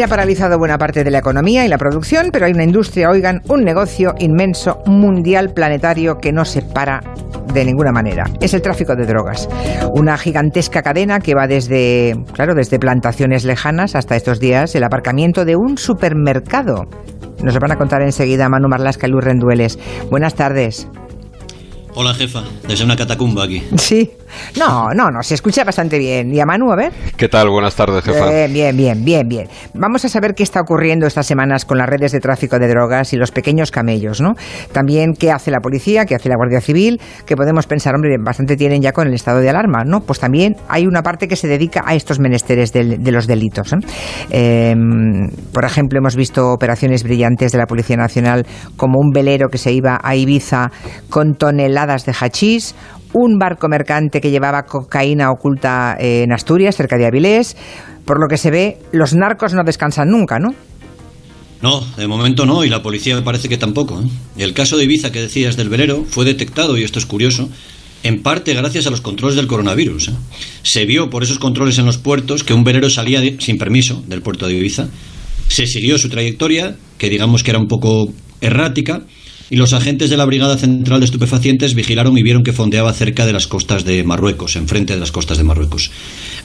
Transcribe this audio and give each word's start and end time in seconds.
Se 0.00 0.04
ha 0.04 0.08
paralizado 0.08 0.56
buena 0.56 0.78
parte 0.78 1.04
de 1.04 1.10
la 1.10 1.18
economía 1.18 1.66
y 1.66 1.68
la 1.68 1.76
producción, 1.76 2.30
pero 2.32 2.46
hay 2.46 2.52
una 2.52 2.64
industria, 2.64 3.10
oigan, 3.10 3.42
un 3.50 3.60
negocio 3.60 4.14
inmenso, 4.18 4.78
mundial, 4.86 5.52
planetario, 5.54 6.16
que 6.16 6.32
no 6.32 6.46
se 6.46 6.62
para 6.62 7.00
de 7.52 7.66
ninguna 7.66 7.92
manera. 7.92 8.24
Es 8.40 8.54
el 8.54 8.62
tráfico 8.62 8.96
de 8.96 9.04
drogas. 9.04 9.46
Una 9.92 10.16
gigantesca 10.16 10.80
cadena 10.80 11.18
que 11.18 11.34
va 11.34 11.46
desde, 11.46 12.14
claro, 12.32 12.54
desde 12.54 12.78
plantaciones 12.78 13.44
lejanas 13.44 13.94
hasta 13.94 14.16
estos 14.16 14.40
días 14.40 14.74
el 14.74 14.84
aparcamiento 14.84 15.44
de 15.44 15.56
un 15.56 15.76
supermercado. 15.76 16.86
Nos 17.42 17.52
lo 17.52 17.60
van 17.60 17.72
a 17.72 17.76
contar 17.76 18.00
enseguida 18.00 18.48
Manu 18.48 18.68
Marlasca 18.70 19.06
y 19.06 19.10
Luz 19.10 19.22
Rendueles. 19.22 19.78
Buenas 20.10 20.34
tardes. 20.34 20.88
Hola 21.94 22.14
jefa, 22.14 22.42
desde 22.66 22.86
una 22.86 22.96
catacumba 22.96 23.44
aquí. 23.44 23.62
Sí. 23.76 24.12
No, 24.58 24.90
no, 24.94 25.10
no, 25.10 25.22
se 25.22 25.34
escucha 25.34 25.64
bastante 25.64 25.98
bien. 25.98 26.32
¿Y 26.34 26.40
a 26.40 26.46
Manu, 26.46 26.72
a 26.72 26.76
ver? 26.76 26.92
¿Qué 27.16 27.28
tal? 27.28 27.48
Buenas 27.50 27.74
tardes, 27.74 28.04
jefa. 28.04 28.28
Bien, 28.28 28.52
bien, 28.52 28.76
bien, 28.76 29.04
bien, 29.04 29.28
bien. 29.28 29.48
Vamos 29.74 30.04
a 30.04 30.08
saber 30.08 30.34
qué 30.34 30.42
está 30.42 30.60
ocurriendo 30.60 31.06
estas 31.06 31.26
semanas 31.26 31.64
con 31.64 31.78
las 31.78 31.88
redes 31.88 32.12
de 32.12 32.20
tráfico 32.20 32.58
de 32.58 32.68
drogas 32.68 33.12
y 33.12 33.16
los 33.16 33.30
pequeños 33.30 33.70
camellos, 33.70 34.20
¿no? 34.20 34.34
También 34.72 35.14
qué 35.18 35.30
hace 35.32 35.50
la 35.50 35.60
policía, 35.60 36.04
qué 36.04 36.14
hace 36.14 36.28
la 36.28 36.36
Guardia 36.36 36.60
Civil, 36.60 37.00
que 37.26 37.36
podemos 37.36 37.66
pensar, 37.66 37.94
hombre, 37.94 38.16
bastante 38.18 38.56
tienen 38.56 38.82
ya 38.82 38.92
con 38.92 39.06
el 39.06 39.14
estado 39.14 39.40
de 39.40 39.50
alarma, 39.50 39.84
¿no? 39.84 40.00
Pues 40.00 40.18
también 40.18 40.56
hay 40.68 40.86
una 40.86 41.02
parte 41.02 41.28
que 41.28 41.36
se 41.36 41.48
dedica 41.48 41.82
a 41.84 41.94
estos 41.94 42.18
menesteres 42.18 42.72
de 42.72 43.12
los 43.12 43.26
delitos. 43.26 43.72
¿eh? 43.72 43.76
Em, 44.30 45.28
por 45.52 45.64
ejemplo, 45.64 45.98
hemos 45.98 46.16
visto 46.16 46.52
operaciones 46.52 47.02
brillantes 47.02 47.52
de 47.52 47.58
la 47.58 47.66
Policía 47.66 47.96
Nacional 47.96 48.46
como 48.76 48.98
un 48.98 49.10
velero 49.10 49.48
que 49.48 49.58
se 49.58 49.72
iba 49.72 50.00
a 50.02 50.16
Ibiza 50.16 50.70
con 51.08 51.34
toneladas 51.34 52.06
de 52.06 52.12
hachís 52.12 52.74
un 53.12 53.38
barco 53.38 53.68
mercante 53.68 54.20
que 54.20 54.30
llevaba 54.30 54.62
cocaína 54.62 55.30
oculta 55.30 55.96
en 55.98 56.32
Asturias, 56.32 56.76
cerca 56.76 56.96
de 56.96 57.06
Avilés. 57.06 57.56
Por 58.04 58.20
lo 58.20 58.28
que 58.28 58.36
se 58.36 58.50
ve, 58.50 58.78
los 58.92 59.14
narcos 59.14 59.54
no 59.54 59.62
descansan 59.64 60.08
nunca, 60.10 60.38
¿no? 60.38 60.54
No, 61.62 61.84
de 61.96 62.06
momento 62.06 62.46
no, 62.46 62.64
y 62.64 62.70
la 62.70 62.82
policía 62.82 63.14
me 63.14 63.22
parece 63.22 63.48
que 63.48 63.58
tampoco. 63.58 64.00
¿eh? 64.00 64.06
El 64.38 64.54
caso 64.54 64.76
de 64.76 64.84
Ibiza 64.84 65.12
que 65.12 65.20
decías 65.20 65.56
del 65.56 65.68
velero 65.68 66.04
fue 66.08 66.24
detectado, 66.24 66.78
y 66.78 66.84
esto 66.84 66.98
es 66.98 67.06
curioso, 67.06 67.50
en 68.02 68.22
parte 68.22 68.54
gracias 68.54 68.86
a 68.86 68.90
los 68.90 69.02
controles 69.02 69.36
del 69.36 69.46
coronavirus. 69.46 70.08
¿eh? 70.08 70.12
Se 70.62 70.86
vio 70.86 71.10
por 71.10 71.22
esos 71.22 71.38
controles 71.38 71.78
en 71.78 71.84
los 71.84 71.98
puertos 71.98 72.44
que 72.44 72.54
un 72.54 72.64
velero 72.64 72.88
salía 72.88 73.20
sin 73.38 73.58
permiso 73.58 74.02
del 74.06 74.22
puerto 74.22 74.46
de 74.46 74.54
Ibiza. 74.54 74.88
Se 75.48 75.66
siguió 75.66 75.98
su 75.98 76.08
trayectoria, 76.08 76.76
que 76.96 77.10
digamos 77.10 77.42
que 77.42 77.50
era 77.50 77.60
un 77.60 77.66
poco 77.66 78.06
errática, 78.40 79.02
y 79.50 79.56
los 79.56 79.72
agentes 79.72 80.08
de 80.08 80.16
la 80.16 80.24
Brigada 80.24 80.56
Central 80.56 81.00
de 81.00 81.06
Estupefacientes 81.06 81.74
vigilaron 81.74 82.16
y 82.16 82.22
vieron 82.22 82.44
que 82.44 82.52
fondeaba 82.52 82.92
cerca 82.92 83.26
de 83.26 83.32
las 83.32 83.48
costas 83.48 83.84
de 83.84 84.04
Marruecos, 84.04 84.54
enfrente 84.54 84.94
de 84.94 85.00
las 85.00 85.10
costas 85.10 85.38
de 85.38 85.44
Marruecos. 85.44 85.90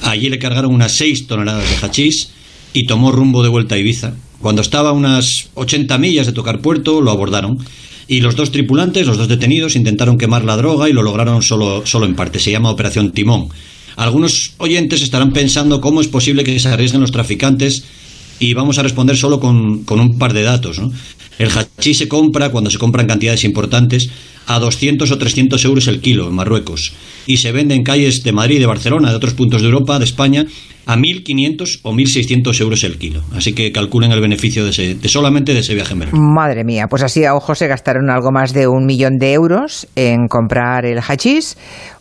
Allí 0.02 0.28
le 0.30 0.40
cargaron 0.40 0.74
unas 0.74 0.94
6 0.94 1.28
toneladas 1.28 1.70
de 1.70 1.86
hachís 1.86 2.32
y 2.74 2.88
tomó 2.88 3.12
rumbo 3.12 3.44
de 3.44 3.50
vuelta 3.50 3.76
a 3.76 3.78
Ibiza. 3.78 4.14
Cuando 4.42 4.64
estaba 4.64 4.90
a 4.90 4.94
unas 4.94 5.50
80 5.54 5.98
millas 6.00 6.26
de 6.26 6.34
tocar 6.34 6.62
puerto, 6.62 7.00
lo 7.00 7.12
abordaron. 7.12 7.60
Y 8.08 8.22
los 8.22 8.36
dos 8.36 8.52
tripulantes, 8.52 9.08
los 9.08 9.18
dos 9.18 9.28
detenidos, 9.28 9.76
intentaron 9.76 10.18
quemar 10.18 10.44
la 10.44 10.58
droga 10.58 10.90
y 10.90 10.94
lo 10.94 11.04
lograron 11.04 11.42
solo, 11.44 11.86
solo 11.86 12.06
en 12.08 12.16
parte. 12.16 12.40
Se 12.40 12.52
llama 12.52 12.72
Operación 12.72 13.12
Timón. 13.12 13.50
Algunos 13.96 14.54
oyentes 14.58 15.02
estarán 15.02 15.32
pensando 15.32 15.80
cómo 15.80 16.02
es 16.02 16.08
posible 16.08 16.44
que 16.44 16.60
se 16.60 16.68
arriesguen 16.70 17.02
los 17.02 17.12
traficantes 17.12 17.84
y 18.40 18.54
vamos 18.54 18.78
a 18.78 18.84
responder 18.84 19.16
solo 19.16 19.40
con, 19.40 19.84
con 19.86 20.00
un 20.00 20.18
par 20.18 20.34
de 20.34 20.44
datos. 20.44 20.80
¿no? 20.80 20.92
El 21.38 21.50
hachís 21.50 21.98
se 21.98 22.08
compra, 22.08 22.50
cuando 22.50 22.70
se 22.70 22.78
compra 22.78 23.02
en 23.02 23.08
cantidades 23.08 23.44
importantes, 23.44 24.10
a 24.48 24.60
200 24.60 25.10
o 25.10 25.18
300 25.18 25.66
euros 25.66 25.88
el 25.88 26.02
kilo 26.02 26.28
en 26.28 26.36
Marruecos. 26.36 26.94
Y 27.26 27.38
se 27.38 27.52
vende 27.52 27.76
en 27.76 27.84
calles 27.84 28.24
de 28.24 28.32
Madrid, 28.32 28.60
de 28.60 28.66
Barcelona, 28.68 29.10
de 29.10 29.16
otros 29.16 29.34
puntos 29.34 29.62
de 29.62 29.68
Europa, 29.68 30.00
de 30.00 30.06
España, 30.06 30.46
a 30.86 30.96
1.500 30.96 31.80
o 31.84 31.94
1.600 31.94 32.62
euros 32.62 32.84
el 32.84 32.98
kilo. 32.98 33.22
Así 33.34 33.54
que 33.54 33.72
calculen 33.72 34.12
el 34.12 34.22
beneficio 34.22 34.64
de, 34.64 34.72
ese, 34.72 34.96
de 34.96 35.10
solamente 35.10 35.54
de 35.54 35.60
ese 35.60 35.74
viaje 35.74 35.96
mercado. 35.96 36.22
Madre 36.22 36.64
mía, 36.64 36.88
pues 36.90 37.04
así 37.04 37.26
a 37.26 37.36
ojo 37.36 37.56
se 37.56 37.68
gastaron 37.68 38.10
algo 38.10 38.32
más 38.32 38.54
de 38.54 38.68
un 38.68 38.86
millón 38.86 39.18
de 39.18 39.34
euros 39.34 39.88
en 39.96 40.28
comprar 40.28 40.86
el 40.86 41.00
hachís 41.00 41.58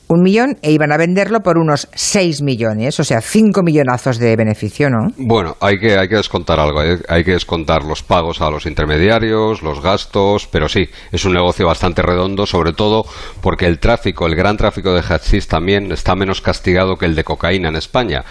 un 0.08 0.22
millón 0.22 0.56
e 0.62 0.70
iban 0.70 0.92
a 0.92 0.96
venderlo 0.96 1.40
por 1.40 1.58
unos 1.58 1.88
6 1.94 2.42
millones, 2.42 3.00
o 3.00 3.04
sea, 3.04 3.20
5 3.20 3.62
millonazos 3.62 4.18
de 4.18 4.36
beneficio, 4.36 4.90
¿no? 4.90 5.08
Bueno, 5.16 5.56
hay 5.60 5.78
que, 5.78 5.96
hay 5.96 6.08
que 6.08 6.16
descontar 6.16 6.60
algo, 6.60 6.80
hay, 6.80 7.24
que 7.24 7.32
descontar 7.32 7.84
los 7.84 8.02
pagos 8.02 8.40
a 8.40 8.50
los 8.50 8.66
intermediarios, 8.66 9.62
los 9.62 9.82
gastos, 9.82 10.46
pero 10.46 10.68
sí, 10.68 10.88
es 11.10 11.24
un 11.24 11.32
negocio 11.32 11.66
bastante 11.66 12.02
redondo, 12.02 12.46
sobre 12.46 12.72
todo 12.72 13.04
porque 13.40 13.66
el 13.66 13.78
tráfico, 13.78 14.26
el 14.26 14.36
gran 14.36 14.56
tráfico 14.56 14.92
de 14.92 15.00
hachís 15.00 15.48
también 15.48 15.90
está 15.90 16.14
menos 16.14 16.40
castigado 16.40 16.96
que 16.96 17.06
el 17.06 17.14
de 17.14 17.24
cocaína 17.24 17.70
en 17.70 17.76
España 17.76 18.24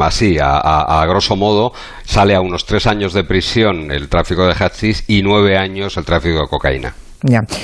así, 0.00 0.38
a, 0.38 0.58
a, 0.58 1.06
grosso 1.06 1.36
modo, 1.36 1.72
sale 2.04 2.34
a 2.34 2.40
unos 2.40 2.66
tres 2.66 2.86
años 2.86 3.12
de 3.12 3.24
prisión 3.24 3.90
el 3.90 4.08
tráfico 4.08 4.46
de 4.46 4.54
hachís 4.54 5.04
y 5.08 5.22
nueve 5.22 5.56
años 5.56 5.96
el 5.96 6.04
tráfico 6.04 6.40
de 6.40 6.48
cocaína. 6.48 6.94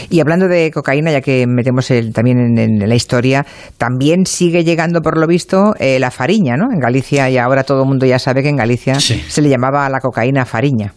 Y 0.09 0.21
hablando 0.21 0.49
de 0.49 0.71
cocaína, 0.71 1.13
ya 1.13 1.21
que 1.21 1.47
metemos 1.47 1.91
el, 1.91 2.15
también 2.15 2.59
en, 2.59 2.89
la 2.89 2.95
historia, 2.95 3.45
también 3.77 4.25
sigue 4.25 4.65
llegando, 4.65 5.03
por 5.03 5.19
lo 5.19 5.27
visto, 5.27 5.75
eh, 5.79 5.99
la 5.99 6.11
fariña, 6.11 6.57
¿no? 6.57 6.73
En 6.73 6.79
Galicia, 6.79 7.29
y 7.29 7.37
ahora 7.37 7.63
todo 7.63 7.83
el 7.83 7.89
mundo 7.89 8.07
ya 8.07 8.19
sabe 8.19 8.43
que 8.43 8.49
en 8.49 8.57
Galicia 8.57 8.99
se 8.99 9.43
le 9.43 9.51
llamaba 9.51 9.85
a 9.85 9.91
la 9.91 10.01
cocaína 10.01 10.47
fariña. 10.47 10.95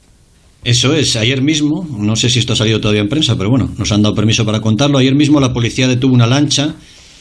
Eso 0.64 0.96
es, 0.96 1.18
ayer 1.18 1.42
mismo, 1.42 1.86
no 1.98 2.16
sé 2.16 2.30
si 2.30 2.40
esto 2.40 2.54
ha 2.54 2.56
salido 2.56 2.80
todavía 2.80 3.02
en 3.02 3.10
prensa, 3.10 3.36
pero 3.38 3.50
bueno, 3.50 3.70
nos 3.78 3.92
han 3.92 4.02
dado 4.02 4.16
permiso 4.16 4.46
para 4.46 4.62
contarlo. 4.62 4.98
Ayer 4.98 5.14
mismo 5.14 5.42
la 5.42 5.52
policía 5.52 5.90
detuvo 5.90 6.14
una 6.14 6.26
lancha 6.26 6.76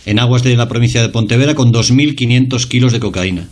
en 0.06 0.20
aguas 0.20 0.44
de 0.44 0.56
la 0.56 0.68
provincia 0.68 1.02
de 1.02 1.08
Pontevedra 1.08 1.56
con 1.56 1.72
2.500 1.72 2.68
kilos 2.68 2.92
de 2.92 3.00
cocaína. 3.00 3.48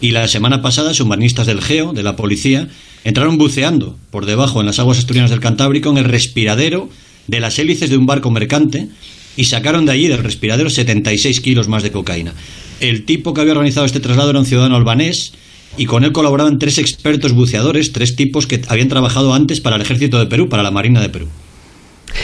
Y 0.00 0.12
la 0.12 0.28
semana 0.28 0.62
pasada, 0.62 0.94
submarinistas 0.94 1.46
del 1.46 1.60
GEO, 1.60 1.92
de 1.92 2.02
la 2.02 2.16
policía, 2.16 2.68
entraron 3.04 3.36
buceando 3.36 3.98
por 4.10 4.26
debajo 4.26 4.60
en 4.60 4.66
las 4.66 4.78
aguas 4.78 4.98
asturianas 4.98 5.30
del 5.30 5.40
Cantábrico 5.40 5.90
en 5.90 5.98
el 5.98 6.04
respiradero 6.04 6.88
de 7.26 7.40
las 7.40 7.58
hélices 7.58 7.90
de 7.90 7.96
un 7.96 8.06
barco 8.06 8.30
mercante 8.30 8.88
y 9.36 9.44
sacaron 9.44 9.86
de 9.86 9.92
allí 9.92 10.08
del 10.08 10.22
respiradero 10.22 10.70
76 10.70 11.40
kilos 11.40 11.68
más 11.68 11.82
de 11.82 11.92
cocaína. 11.92 12.34
El 12.80 13.04
tipo 13.04 13.34
que 13.34 13.42
había 13.42 13.52
organizado 13.52 13.86
este 13.86 14.00
traslado 14.00 14.30
era 14.30 14.38
un 14.38 14.46
ciudadano 14.46 14.76
albanés 14.76 15.32
y 15.76 15.86
con 15.86 16.04
él 16.04 16.12
colaboraban 16.12 16.58
tres 16.58 16.78
expertos 16.78 17.32
buceadores, 17.32 17.92
tres 17.92 18.16
tipos 18.16 18.46
que 18.46 18.62
habían 18.68 18.88
trabajado 18.88 19.34
antes 19.34 19.60
para 19.60 19.76
el 19.76 19.82
ejército 19.82 20.18
de 20.18 20.26
Perú, 20.26 20.48
para 20.48 20.62
la 20.62 20.70
Marina 20.70 21.00
de 21.00 21.10
Perú. 21.10 21.28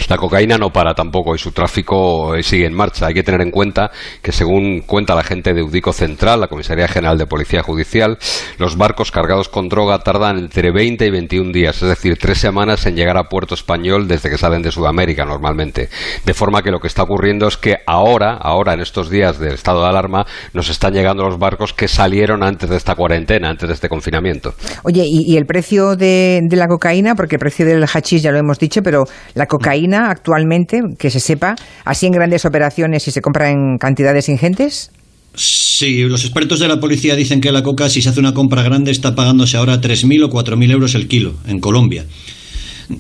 La 0.09 0.17
cocaína 0.17 0.59
no 0.59 0.71
para 0.71 0.95
tampoco 0.95 1.35
y 1.35 1.39
su 1.39 1.53
tráfico 1.53 2.35
eh, 2.35 2.43
sigue 2.43 2.67
en 2.67 2.75
marcha. 2.75 3.07
Hay 3.07 3.15
que 3.15 3.23
tener 3.23 3.41
en 3.41 3.51
cuenta 3.51 3.91
que, 4.23 4.33
según 4.33 4.83
cuenta 4.83 5.15
la 5.15 5.23
gente 5.23 5.53
de 5.53 5.63
Udico 5.63 5.93
Central, 5.93 6.41
la 6.41 6.49
Comisaría 6.49 6.89
General 6.89 7.19
de 7.19 7.27
Policía 7.27 7.63
Judicial, 7.63 8.19
los 8.59 8.77
barcos 8.77 9.11
cargados 9.11 9.49
con 9.49 9.69
droga 9.69 9.99
tardan 10.01 10.39
entre 10.39 10.71
20 10.73 11.07
y 11.07 11.11
21 11.11 11.53
días, 11.53 11.83
es 11.83 11.89
decir, 11.89 12.19
tres 12.19 12.39
semanas 12.39 12.87
en 12.87 12.97
llegar 12.97 13.17
a 13.17 13.25
puerto 13.25 13.55
español 13.55 14.09
desde 14.09 14.31
que 14.31 14.39
salen 14.39 14.63
de 14.63 14.73
Sudamérica 14.73 15.25
normalmente. 15.25 15.89
De 16.25 16.35
forma 16.35 16.63
que 16.63 16.71
lo 16.71 16.81
que 16.81 16.89
está 16.89 17.03
ocurriendo 17.03 17.49
es 17.49 17.57
que 17.57 17.77
ahora, 17.87 18.35
ahora 18.35 18.75
en 18.75 18.81
estos 18.81 19.11
días 19.11 19.39
del 19.39 19.55
estado 19.55 19.83
de 19.83 19.89
alarma, 19.89 20.27
nos 20.53 20.69
están 20.69 20.95
llegando 20.95 21.25
los 21.25 21.39
barcos 21.39 21.73
que 21.73 21.89
salieron 21.89 22.43
antes 22.43 22.69
de 22.69 22.77
esta 22.77 22.95
cuarentena, 22.95 23.51
antes 23.51 23.69
de 23.69 23.75
este 23.75 23.89
confinamiento. 23.89 24.55
Oye, 24.85 25.05
¿y, 25.07 25.37
el 25.37 25.47
precio 25.47 25.97
de, 25.97 26.41
de 26.43 26.57
la 26.57 26.67
cocaína? 26.67 27.15
Porque 27.15 27.37
el 27.37 27.41
precio 27.41 27.67
del 27.67 27.85
hachís 27.85 28.23
ya 28.23 28.31
lo 28.31 28.39
hemos 28.39 28.59
dicho, 28.59 28.83
pero 28.83 29.05
la 29.35 29.47
cocaína 29.47 29.76
actualmente, 30.11 30.83
que 30.99 31.11
se 31.11 31.21
sepa, 31.21 31.57
así 31.85 32.07
en 32.07 32.13
grandes 32.13 32.45
operaciones 32.45 33.07
y 33.09 33.11
se 33.11 33.21
compra 33.21 33.51
en 33.51 33.79
cantidades 33.79 34.29
ingentes? 34.29 34.91
Sí, 35.35 36.05
los 36.05 36.25
expertos 36.25 36.61
de 36.61 36.69
la 36.69 36.81
policía 36.81 37.15
dicen 37.15 37.41
que 37.41 37.53
la 37.53 37.63
coca, 37.63 37.91
si 37.91 38.01
se 38.01 38.09
hace 38.09 38.21
una 38.21 38.33
compra 38.33 38.63
grande, 38.63 38.91
está 38.91 39.15
pagándose 39.15 39.57
ahora 39.57 39.81
3.000 39.81 40.25
o 40.25 40.31
4.000 40.31 40.71
euros 40.71 40.95
el 40.95 41.09
kilo 41.09 41.35
en 41.47 41.61
Colombia. 41.61 42.07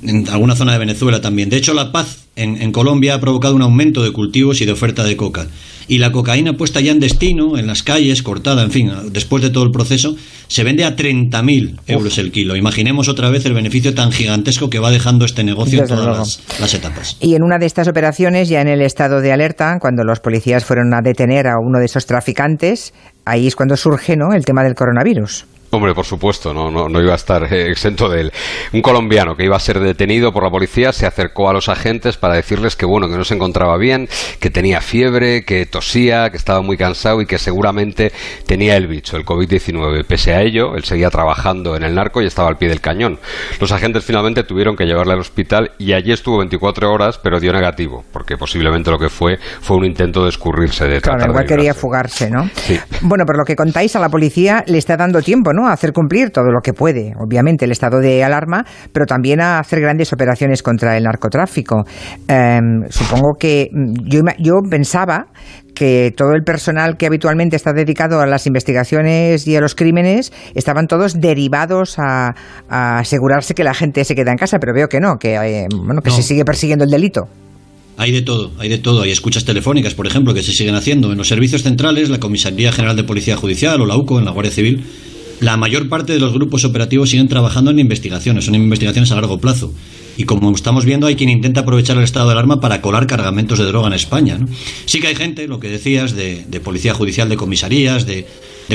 En 0.02 0.28
alguna 0.28 0.56
zona 0.56 0.72
de 0.72 0.78
Venezuela 0.78 1.20
también. 1.20 1.48
De 1.48 1.56
hecho, 1.56 1.72
la 1.72 1.92
paz 1.92 2.26
en 2.34 2.72
Colombia 2.72 3.14
ha 3.14 3.20
provocado 3.20 3.54
un 3.54 3.62
aumento 3.62 4.02
de 4.02 4.10
cultivos 4.10 4.60
y 4.60 4.66
de 4.66 4.72
oferta 4.72 5.04
de 5.04 5.16
coca 5.16 5.46
y 5.88 5.98
la 5.98 6.12
cocaína 6.12 6.54
puesta 6.54 6.80
ya 6.80 6.92
en 6.92 7.00
destino, 7.00 7.58
en 7.58 7.66
las 7.66 7.82
calles, 7.82 8.22
cortada, 8.22 8.62
en 8.62 8.70
fin, 8.70 8.92
después 9.10 9.42
de 9.42 9.50
todo 9.50 9.64
el 9.64 9.70
proceso, 9.70 10.16
se 10.48 10.64
vende 10.64 10.84
a 10.84 10.96
30.000 10.96 11.80
euros 11.86 12.18
el 12.18 12.32
kilo. 12.32 12.56
Imaginemos 12.56 13.08
otra 13.08 13.30
vez 13.30 13.46
el 13.46 13.54
beneficio 13.54 13.94
tan 13.94 14.12
gigantesco 14.12 14.70
que 14.70 14.78
va 14.78 14.90
dejando 14.90 15.24
este 15.24 15.44
negocio 15.44 15.82
en 15.82 15.88
todas 15.88 16.40
las, 16.60 16.74
etapas. 16.74 17.16
Y 17.20 17.34
en 17.34 17.42
una 17.42 17.58
de 17.58 17.66
estas 17.66 17.88
operaciones, 17.88 18.48
ya 18.48 18.60
en 18.60 18.68
el 18.68 18.82
estado 18.82 19.20
de 19.20 19.32
alerta, 19.32 19.78
cuando 19.80 20.04
los 20.04 20.20
policías 20.20 20.64
fueron 20.64 20.92
a 20.94 21.00
detener 21.02 21.46
a 21.46 21.58
uno 21.58 21.78
de 21.78 21.86
esos 21.86 22.06
traficantes, 22.06 22.92
ahí 23.24 23.46
es 23.46 23.56
cuando 23.56 23.76
surge 23.76 24.16
¿no? 24.16 24.32
el 24.34 24.44
tema 24.44 24.62
del 24.62 24.74
coronavirus. 24.74 25.46
Hombre, 25.70 25.94
por 25.94 26.04
supuesto, 26.04 26.54
no, 26.54 26.70
no, 26.70 26.88
no, 26.88 27.00
iba 27.00 27.12
a 27.12 27.16
estar 27.16 27.52
eh, 27.52 27.70
exento 27.70 28.08
de 28.08 28.22
él. 28.22 28.32
Un 28.72 28.82
colombiano 28.82 29.34
que 29.36 29.44
iba 29.44 29.56
a 29.56 29.60
ser 29.60 29.80
detenido 29.80 30.32
por 30.32 30.44
la 30.44 30.50
policía 30.50 30.92
se 30.92 31.06
acercó 31.06 31.48
a 31.48 31.52
los 31.52 31.68
agentes 31.68 32.16
para 32.16 32.34
decirles 32.34 32.76
que 32.76 32.86
bueno, 32.86 33.08
que 33.08 33.16
no 33.16 33.24
se 33.24 33.34
encontraba 33.34 33.76
bien, 33.76 34.08
que 34.40 34.50
tenía 34.50 34.80
fiebre, 34.80 35.44
que 35.44 35.66
tosía, 35.66 36.30
que 36.30 36.36
estaba 36.36 36.62
muy 36.62 36.76
cansado 36.76 37.20
y 37.20 37.26
que 37.26 37.38
seguramente 37.38 38.12
tenía 38.46 38.76
el 38.76 38.86
bicho, 38.86 39.16
el 39.16 39.24
COVID-19. 39.24 40.04
Pese 40.06 40.34
a 40.34 40.42
ello, 40.42 40.74
él 40.76 40.84
seguía 40.84 41.10
trabajando 41.10 41.76
en 41.76 41.82
el 41.82 41.94
narco 41.94 42.22
y 42.22 42.26
estaba 42.26 42.48
al 42.48 42.56
pie 42.56 42.68
del 42.68 42.80
cañón. 42.80 43.18
Los 43.60 43.72
agentes 43.72 44.04
finalmente 44.04 44.44
tuvieron 44.44 44.76
que 44.76 44.84
llevarle 44.84 45.14
al 45.14 45.20
hospital 45.20 45.72
y 45.78 45.92
allí 45.92 46.12
estuvo 46.12 46.38
24 46.38 46.92
horas, 46.92 47.18
pero 47.18 47.40
dio 47.40 47.52
negativo, 47.52 48.04
porque 48.12 48.36
posiblemente 48.36 48.90
lo 48.90 48.98
que 48.98 49.08
fue 49.08 49.38
fue 49.60 49.76
un 49.76 49.84
intento 49.84 50.22
de 50.22 50.30
escurrirse 50.30 50.86
de 50.86 51.00
Claro, 51.00 51.26
igual 51.26 51.46
quería 51.46 51.74
fugarse, 51.74 52.30
¿no? 52.30 52.48
Sí. 52.54 52.78
Bueno, 53.02 53.24
por 53.24 53.36
lo 53.36 53.44
que 53.44 53.54
contáis, 53.54 53.94
a 53.96 54.00
la 54.00 54.08
policía 54.08 54.64
le 54.66 54.78
está 54.78 54.96
dando 54.96 55.20
tiempo, 55.22 55.52
¿no? 55.52 55.55
A 55.64 55.72
hacer 55.72 55.92
cumplir 55.92 56.30
todo 56.30 56.50
lo 56.50 56.60
que 56.60 56.72
puede, 56.72 57.14
obviamente, 57.18 57.64
el 57.64 57.72
estado 57.72 58.00
de 58.00 58.24
alarma, 58.24 58.64
pero 58.92 59.06
también 59.06 59.40
a 59.40 59.58
hacer 59.60 59.80
grandes 59.80 60.12
operaciones 60.12 60.62
contra 60.62 60.96
el 60.96 61.04
narcotráfico. 61.04 61.84
Em, 62.28 62.82
supongo 62.90 63.34
que 63.38 63.70
mm, 63.72 64.08
yo, 64.08 64.20
yo 64.38 64.54
pensaba 64.68 65.26
que 65.76 66.12
todo 66.16 66.32
el 66.32 66.42
personal 66.42 66.96
que 66.96 67.06
habitualmente 67.06 67.54
está 67.54 67.72
dedicado 67.72 68.20
a 68.20 68.26
las 68.26 68.46
investigaciones 68.46 69.46
y 69.46 69.54
a 69.54 69.60
los 69.60 69.74
crímenes 69.74 70.32
estaban 70.54 70.88
todos 70.88 71.20
derivados 71.20 71.98
a, 71.98 72.34
asegurarse 72.68 73.54
que 73.54 73.62
la 73.62 73.74
gente 73.74 74.04
se 74.04 74.14
queda 74.14 74.32
en 74.32 74.38
casa, 74.38 74.58
pero 74.58 74.72
veo 74.74 74.88
que 74.88 74.98
no, 74.98 75.18
que, 75.18 75.34
eh, 75.34 75.66
bueno, 75.70 76.00
que 76.02 76.10
se 76.10 76.22
sigue 76.22 76.44
persiguiendo 76.44 76.84
el 76.84 76.90
delito. 76.90 77.28
Hay 77.98 78.12
de 78.12 78.22
todo, 78.22 78.52
hay 78.58 78.68
de 78.68 78.78
todo. 78.78 79.02
Hay 79.02 79.10
escuchas 79.10 79.44
telefónicas, 79.44 79.94
por 79.94 80.06
ejemplo, 80.06 80.34
que 80.34 80.42
se 80.42 80.52
siguen 80.52 80.74
haciendo. 80.74 81.12
En 81.12 81.18
los 81.18 81.28
servicios 81.28 81.62
centrales, 81.62 82.10
la 82.10 82.20
Comisaría 82.20 82.70
General 82.72 82.96
de 82.96 83.04
Policía 83.04 83.36
Judicial 83.36 83.80
o 83.80 83.86
la 83.86 83.96
UCO, 83.96 84.18
en 84.18 84.26
la 84.26 84.32
Guardia 84.32 84.52
Civil, 84.52 84.84
la 85.40 85.56
mayor 85.56 85.88
parte 85.88 86.12
de 86.12 86.20
los 86.20 86.32
grupos 86.32 86.64
operativos 86.64 87.10
siguen 87.10 87.28
trabajando 87.28 87.70
en 87.70 87.78
investigaciones, 87.78 88.44
son 88.44 88.54
investigaciones 88.54 89.10
a 89.10 89.16
largo 89.16 89.38
plazo. 89.38 89.72
Y 90.16 90.24
como 90.24 90.50
estamos 90.54 90.86
viendo, 90.86 91.06
hay 91.06 91.14
quien 91.14 91.28
intenta 91.28 91.60
aprovechar 91.60 91.98
el 91.98 92.04
estado 92.04 92.26
de 92.26 92.32
alarma 92.32 92.58
para 92.58 92.80
colar 92.80 93.06
cargamentos 93.06 93.58
de 93.58 93.66
droga 93.66 93.88
en 93.88 93.92
España. 93.92 94.38
Sí 94.86 94.98
que 94.98 95.08
hay 95.08 95.14
gente, 95.14 95.46
lo 95.46 95.60
que 95.60 95.68
decías, 95.68 96.16
de, 96.16 96.60
policía 96.64 96.94
judicial, 96.94 97.28
de 97.28 97.36
comisarías, 97.36 98.06
de, 98.06 98.26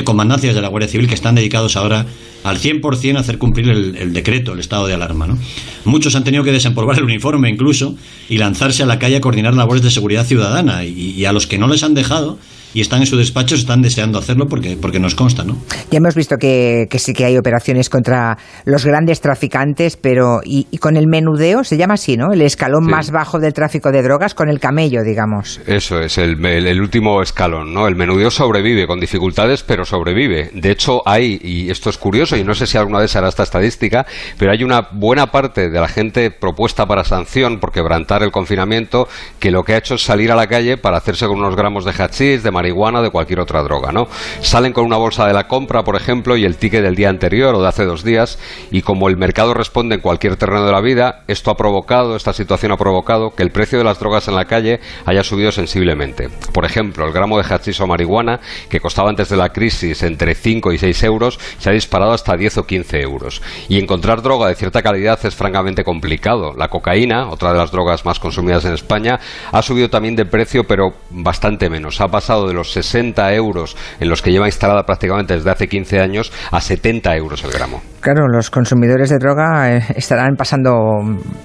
comandancias 0.04 0.54
de 0.54 0.62
la 0.62 0.68
Guardia 0.68 0.88
Civil 0.88 1.08
que 1.08 1.14
están 1.14 1.34
dedicados 1.34 1.76
ahora 1.76 2.06
al 2.44 2.58
100% 2.58 3.16
a 3.16 3.20
hacer 3.20 3.38
cumplir 3.38 3.68
el, 3.68 4.12
decreto, 4.12 4.52
el 4.52 4.60
estado 4.60 4.86
de 4.86 4.94
alarma. 4.94 5.26
¿no? 5.26 5.38
Muchos 5.84 6.14
han 6.14 6.22
tenido 6.22 6.44
que 6.44 6.52
desempolvar 6.52 6.96
el 6.98 7.04
uniforme 7.04 7.50
incluso 7.50 7.96
y 8.28 8.38
lanzarse 8.38 8.84
a 8.84 8.86
la 8.86 9.00
calle 9.00 9.16
a 9.16 9.20
coordinar 9.20 9.54
labores 9.54 9.82
de 9.82 9.90
seguridad 9.90 10.24
ciudadana 10.24 10.84
y 10.84 11.24
a 11.24 11.32
los 11.32 11.48
que 11.48 11.58
no 11.58 11.66
les 11.66 11.82
han 11.82 11.94
dejado 11.94 12.38
y 12.74 12.80
están 12.80 13.00
en 13.00 13.06
su 13.06 13.16
despacho, 13.16 13.54
están 13.54 13.82
deseando 13.82 14.18
hacerlo 14.18 14.46
porque, 14.46 14.76
porque 14.80 14.98
nos 14.98 15.14
consta, 15.14 15.44
¿no? 15.44 15.56
Ya 15.90 15.98
hemos 15.98 16.14
visto 16.14 16.36
que, 16.36 16.86
que 16.90 16.98
sí 16.98 17.12
que 17.12 17.24
hay 17.24 17.36
operaciones 17.36 17.88
contra 17.88 18.38
los 18.64 18.84
grandes 18.84 19.20
traficantes, 19.20 19.96
pero 19.96 20.40
y, 20.44 20.64
con 20.78 20.96
el 20.96 21.06
menudeo, 21.06 21.64
se 21.64 21.76
llama 21.76 21.94
así, 21.94 22.16
¿no? 22.16 22.32
El 22.32 22.42
escalón 22.42 22.84
más 22.84 23.10
bajo 23.10 23.38
del 23.38 23.52
tráfico 23.52 23.92
de 23.92 24.02
drogas 24.02 24.34
con 24.34 24.48
el 24.48 24.58
camello, 24.58 25.02
digamos. 25.04 25.60
Eso 25.66 26.00
es, 26.00 26.18
el, 26.18 26.44
el, 26.44 26.80
último 26.80 27.22
escalón, 27.22 27.72
¿no? 27.72 27.86
El 27.86 27.96
menudeo 27.96 28.30
sobrevive 28.30 28.86
con 28.86 29.00
dificultades, 29.00 29.62
pero 29.62 29.84
sobrevive. 29.84 30.50
De 30.54 30.70
hecho, 30.70 31.02
hay, 31.06 31.38
y 31.42 31.70
esto 31.70 31.90
es 31.90 31.98
curioso, 31.98 32.36
y 32.36 32.44
no 32.44 32.54
sé 32.54 32.66
si 32.66 32.78
alguna 32.78 32.98
vez 32.98 33.14
hará 33.16 33.28
esta 33.28 33.42
estadística, 33.42 34.06
pero 34.38 34.52
hay 34.52 34.64
una 34.64 34.88
buena 34.92 35.26
parte 35.26 35.70
de 35.70 35.80
la 35.80 35.88
gente 35.88 36.30
propuesta 36.30 36.86
para 36.86 37.04
sanción 37.04 37.60
por 37.60 37.72
quebrantar 37.72 38.22
el 38.22 38.30
confinamiento 38.30 39.08
que 39.38 39.50
lo 39.50 39.62
que 39.62 39.74
ha 39.74 39.78
hecho 39.78 39.94
es 39.94 40.02
salir 40.02 40.32
a 40.32 40.36
la 40.36 40.46
calle 40.46 40.76
para 40.76 40.96
hacerse 40.96 41.26
con 41.26 41.38
unos 41.38 41.56
gramos 41.56 41.84
de 41.84 41.92
hachís, 41.92 42.42
de 42.42 42.50
marihuana 42.62 43.02
de 43.02 43.10
cualquier 43.10 43.40
otra 43.40 43.62
droga, 43.62 43.90
¿no? 43.90 44.06
Salen 44.40 44.72
con 44.72 44.84
una 44.84 44.96
bolsa 44.96 45.26
de 45.26 45.32
la 45.32 45.48
compra, 45.48 45.82
por 45.82 45.96
ejemplo, 45.96 46.36
y 46.36 46.44
el 46.44 46.56
ticket 46.56 46.82
del 46.82 46.94
día 46.94 47.08
anterior 47.08 47.56
o 47.56 47.60
de 47.60 47.68
hace 47.68 47.84
dos 47.84 48.04
días, 48.04 48.38
y 48.70 48.82
como 48.82 49.08
el 49.08 49.16
mercado 49.16 49.52
responde 49.52 49.96
en 49.96 50.00
cualquier 50.00 50.36
terreno 50.36 50.64
de 50.64 50.70
la 50.70 50.80
vida, 50.80 51.24
esto 51.26 51.50
ha 51.50 51.56
provocado, 51.56 52.14
esta 52.14 52.32
situación 52.32 52.70
ha 52.70 52.76
provocado 52.76 53.34
que 53.34 53.42
el 53.42 53.50
precio 53.50 53.78
de 53.78 53.84
las 53.84 53.98
drogas 53.98 54.28
en 54.28 54.36
la 54.36 54.44
calle 54.44 54.80
haya 55.06 55.24
subido 55.24 55.50
sensiblemente. 55.50 56.28
Por 56.52 56.64
ejemplo, 56.64 57.04
el 57.04 57.12
gramo 57.12 57.36
de 57.36 57.44
hachís 57.44 57.80
o 57.80 57.86
marihuana, 57.88 58.38
que 58.68 58.78
costaba 58.78 59.10
antes 59.10 59.28
de 59.28 59.36
la 59.36 59.48
crisis 59.48 60.04
entre 60.04 60.36
5 60.36 60.72
y 60.72 60.78
6 60.78 61.02
euros, 61.02 61.40
se 61.58 61.68
ha 61.68 61.72
disparado 61.72 62.12
hasta 62.12 62.36
10 62.36 62.58
o 62.58 62.66
15 62.66 63.00
euros. 63.00 63.42
Y 63.68 63.78
encontrar 63.80 64.22
droga 64.22 64.46
de 64.46 64.54
cierta 64.54 64.82
calidad 64.82 65.18
es 65.24 65.34
francamente 65.34 65.82
complicado. 65.82 66.54
La 66.56 66.68
cocaína, 66.68 67.28
otra 67.28 67.52
de 67.52 67.58
las 67.58 67.72
drogas 67.72 68.04
más 68.04 68.20
consumidas 68.20 68.64
en 68.64 68.74
España, 68.74 69.18
ha 69.50 69.62
subido 69.62 69.90
también 69.90 70.14
de 70.14 70.26
precio, 70.26 70.64
pero 70.64 70.94
bastante 71.10 71.68
menos. 71.68 72.00
Ha 72.00 72.08
pasado 72.08 72.46
de 72.46 72.51
los 72.52 72.72
60 72.72 73.34
euros 73.34 73.76
en 74.00 74.08
los 74.08 74.22
que 74.22 74.30
lleva 74.30 74.46
instalada 74.46 74.84
prácticamente 74.84 75.34
desde 75.34 75.50
hace 75.50 75.68
15 75.68 76.00
años 76.00 76.32
a 76.50 76.60
70 76.60 77.16
euros 77.16 77.44
el 77.44 77.50
gramo. 77.50 77.82
Claro, 78.00 78.26
los 78.28 78.50
consumidores 78.50 79.10
de 79.10 79.18
droga 79.18 79.76
eh, 79.76 79.82
estarán 79.96 80.34
pasando 80.36 80.72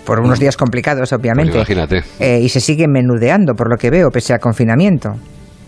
por 0.06 0.20
unos 0.20 0.40
días 0.40 0.58
complicados, 0.58 1.14
obviamente. 1.14 1.52
Pues 1.52 1.70
imagínate. 1.70 2.04
Eh, 2.20 2.40
y 2.42 2.50
se 2.50 2.60
siguen 2.60 2.92
menudeando, 2.92 3.54
por 3.54 3.70
lo 3.70 3.78
que 3.78 3.90
veo, 3.90 4.10
pese 4.10 4.34
a 4.34 4.40
confinamiento. 4.40 5.10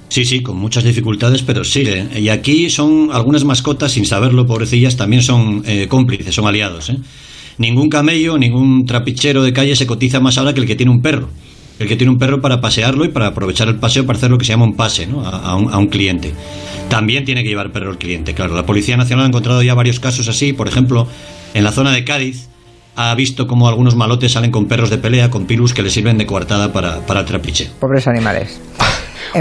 Sí, 0.07 0.25
sí, 0.25 0.41
con 0.41 0.57
muchas 0.57 0.83
dificultades, 0.83 1.44
pero 1.44 1.63
sigue. 1.63 2.07
Y 2.15 2.30
aquí 2.30 2.71
son 2.71 3.09
algunas 3.12 3.45
mascotas, 3.45 3.91
sin 3.91 4.06
saberlo, 4.06 4.47
pobrecillas, 4.47 4.97
también 4.97 5.21
son 5.21 5.62
eh, 5.68 5.88
cómplices, 5.88 6.33
son 6.33 6.47
aliados. 6.47 6.91
Ningún 7.59 7.89
camello, 7.89 8.38
ningún 8.38 8.86
trapichero 8.86 9.44
de 9.44 9.53
calle 9.53 9.75
se 9.75 9.86
cotiza 9.86 10.19
más 10.19 10.39
ahora 10.39 10.53
que 10.53 10.62
el 10.62 10.65
que 10.65 10.75
tiene 10.75 10.91
un 10.91 11.01
perro 11.01 11.30
el 11.80 11.88
que 11.88 11.96
tiene 11.96 12.12
un 12.12 12.20
perro 12.20 12.42
para 12.42 12.62
pasearlo 12.62 13.06
y 13.06 13.08
para 13.08 13.28
aprovechar 13.28 13.68
el 13.70 13.78
paseo 13.78 14.06
para 14.06 14.18
hacer 14.18 14.30
lo 14.30 14.38
que 14.38 14.46
se 14.46 14.52
llama 14.52 14.66
un 14.66 14.76
pase 14.76 15.08
¿no? 15.08 15.26
a, 15.26 15.56
un, 15.56 15.88
cliente. 15.88 16.34
También 16.90 17.26
tiene 17.26 17.44
que 17.44 17.50
llevar 17.50 17.72
perro 17.72 17.92
el 17.92 17.98
cliente, 17.98 18.34
claro. 18.34 18.56
La 18.56 18.66
Policía 18.66 18.98
Nacional 18.98 19.26
ha 19.26 19.28
encontrado 19.30 19.64
ya 19.64 19.74
varios 19.74 20.00
casos 20.00 20.28
así, 20.28 20.54
por 20.54 20.68
ejemplo, 20.68 21.08
en 21.54 21.64
la 21.64 21.72
zona 21.72 21.92
de 21.92 22.04
Cádiz 22.04 22.50
ha 22.96 23.16
visto 23.16 23.48
cómo 23.48 23.70
algunos 23.70 23.96
malotes 23.96 24.34
salen 24.34 24.52
con 24.52 24.68
perros 24.68 24.90
de 24.90 24.98
pelea, 24.98 25.30
con 25.30 25.46
pilus 25.46 25.74
que 25.74 25.81
le 25.81 25.90
sirven 25.90 26.18
de 26.18 26.26
coartada 26.26 26.74
para, 26.74 27.00
para 27.06 27.22
el 27.22 27.26
trapiche. 27.26 27.70
Pobres 27.80 28.08
animales. 28.08 28.60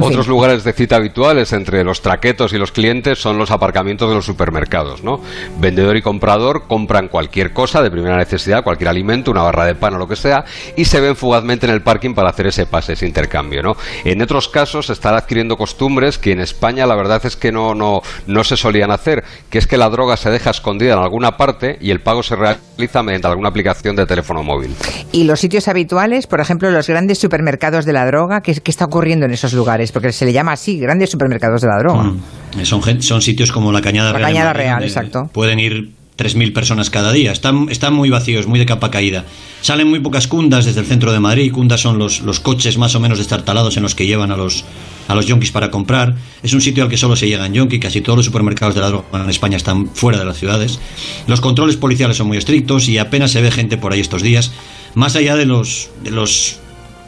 Otros 0.01 0.29
lugares 0.29 0.65
de 0.65 0.73
cita 0.73 0.97
habituales 0.97 1.53
entre 1.53 1.85
los 1.85 2.03
traquetos 2.03 2.53
y 2.53 2.59
los 2.59 2.73
clientes 2.73 3.19
son 3.19 3.39
los 3.39 3.51
aparcamientos 3.51 4.09
de 4.09 4.15
los 4.15 4.25
supermercados, 4.25 5.03
¿no? 5.03 5.21
Vendedor 5.59 5.97
y 5.97 6.03
comprador 6.03 6.67
compran 6.67 7.09
cualquier 7.09 7.53
cosa 7.53 7.83
de 7.83 7.91
primera 7.91 8.17
necesidad, 8.17 8.63
cualquier 8.63 8.89
alimento, 8.89 9.31
una 9.31 9.43
barra 9.43 9.65
de 9.65 9.75
pan 9.75 9.95
o 9.95 9.99
lo 9.99 10.09
que 10.09 10.17
sea, 10.17 10.45
y 10.77 10.85
se 10.85 11.01
ven 11.01 11.17
fugazmente 11.17 11.67
en 11.67 11.73
el 11.73 11.83
parking 11.83 12.15
para 12.15 12.31
hacer 12.31 12.47
ese 12.47 12.67
pase, 12.67 12.93
ese 12.95 13.07
intercambio, 13.07 13.63
¿no? 13.63 13.77
En 14.05 14.21
otros 14.23 14.49
casos 14.49 14.87
se 14.87 14.93
están 14.93 15.15
adquiriendo 15.15 15.57
costumbres 15.57 16.19
que 16.19 16.33
en 16.33 16.41
España 16.41 16.87
la 16.87 16.95
verdad 16.95 17.25
es 17.25 17.37
que 17.37 17.53
no, 17.53 17.75
no, 17.75 18.01
no 18.27 18.45
se 18.45 18.57
solían 18.57 18.91
hacer, 18.91 19.25
que 19.51 19.59
es 19.59 19.67
que 19.67 19.77
la 19.77 19.89
droga 19.89 20.17
se 20.17 20.31
deja 20.31 20.51
escondida 20.51 20.95
en 20.95 20.99
alguna 21.01 21.37
parte 21.37 21.79
y 21.81 21.91
el 21.91 22.01
pago 22.01 22.23
se 22.23 22.37
realiza 22.37 23.03
mediante 23.03 23.29
alguna 23.29 23.49
aplicación 23.49 23.97
de 23.97 24.07
teléfono 24.07 24.43
móvil. 24.43 24.75
¿Y 25.13 25.25
los 25.25 25.41
sitios 25.41 25.69
habituales, 25.69 26.27
por 26.27 26.41
ejemplo, 26.41 26.71
los 26.71 26.89
grandes 26.89 27.19
supermercados 27.19 27.85
de 27.85 27.93
la 27.93 28.07
droga, 28.07 28.41
qué, 28.41 28.55
qué 28.55 28.71
está 28.71 28.85
ocurriendo 28.85 29.27
en 29.27 29.33
esos 29.33 29.53
lugares? 29.53 29.78
Porque 29.93 30.13
se 30.13 30.25
le 30.25 30.33
llama 30.33 30.53
así, 30.53 30.79
grandes 30.79 31.11
supermercados 31.11 31.63
de 31.63 31.69
la 31.69 31.79
droga. 31.79 32.03
Mm. 32.05 32.65
Son, 32.65 33.03
son 33.03 33.23
sitios 33.23 33.53
como 33.53 33.73
la 33.73 33.81
Cañada 33.81 34.13
la 34.13 34.19
Real. 34.19 34.31
Cañada 34.31 34.53
Real, 34.53 34.83
exacto. 34.83 35.31
Pueden 35.33 35.59
ir 35.59 35.91
3.000 36.19 36.53
personas 36.53 36.91
cada 36.91 37.13
día. 37.13 37.31
Están, 37.31 37.69
están 37.71 37.95
muy 37.95 38.11
vacíos, 38.11 38.47
muy 38.47 38.59
de 38.59 38.67
capa 38.67 38.91
caída. 38.91 39.25
Salen 39.61 39.89
muy 39.89 40.01
pocas 40.01 40.27
cundas 40.27 40.65
desde 40.65 40.81
el 40.81 40.87
centro 40.87 41.13
de 41.13 41.21
Madrid. 41.21 41.53
Cundas 41.53 41.81
son 41.81 41.99
los, 41.99 42.21
los 42.21 42.41
coches 42.41 42.77
más 42.77 42.95
o 42.97 43.01
menos 43.01 43.19
destartalados 43.19 43.77
en 43.77 43.85
los 43.85 43.95
que 43.95 44.07
llevan 44.07 44.33
a 44.33 44.37
los, 44.37 44.65
a 45.07 45.15
los 45.15 45.27
yonkis 45.27 45.53
para 45.53 45.71
comprar. 45.71 46.17
Es 46.43 46.53
un 46.53 46.61
sitio 46.61 46.83
al 46.83 46.91
que 46.91 46.97
solo 46.97 47.15
se 47.15 47.29
llega 47.29 47.47
en 47.47 47.55
yonki. 47.55 47.79
Casi 47.79 48.01
todos 48.01 48.17
los 48.17 48.27
supermercados 48.27 48.75
de 48.75 48.81
la 48.81 48.89
droga 48.89 49.23
en 49.23 49.31
España 49.31 49.57
están 49.57 49.87
fuera 49.89 50.19
de 50.19 50.25
las 50.25 50.37
ciudades. 50.37 50.81
Los 51.29 51.41
controles 51.41 51.77
policiales 51.77 52.17
son 52.17 52.27
muy 52.27 52.37
estrictos 52.37 52.89
y 52.89 52.99
apenas 52.99 53.31
se 53.31 53.41
ve 53.41 53.53
gente 53.53 53.79
por 53.79 53.93
ahí 53.93 54.01
estos 54.01 54.23
días. 54.23 54.51
Más 54.95 55.15
allá 55.15 55.37
de 55.37 55.47
los, 55.47 55.91
de 56.03 56.11
los 56.11 56.59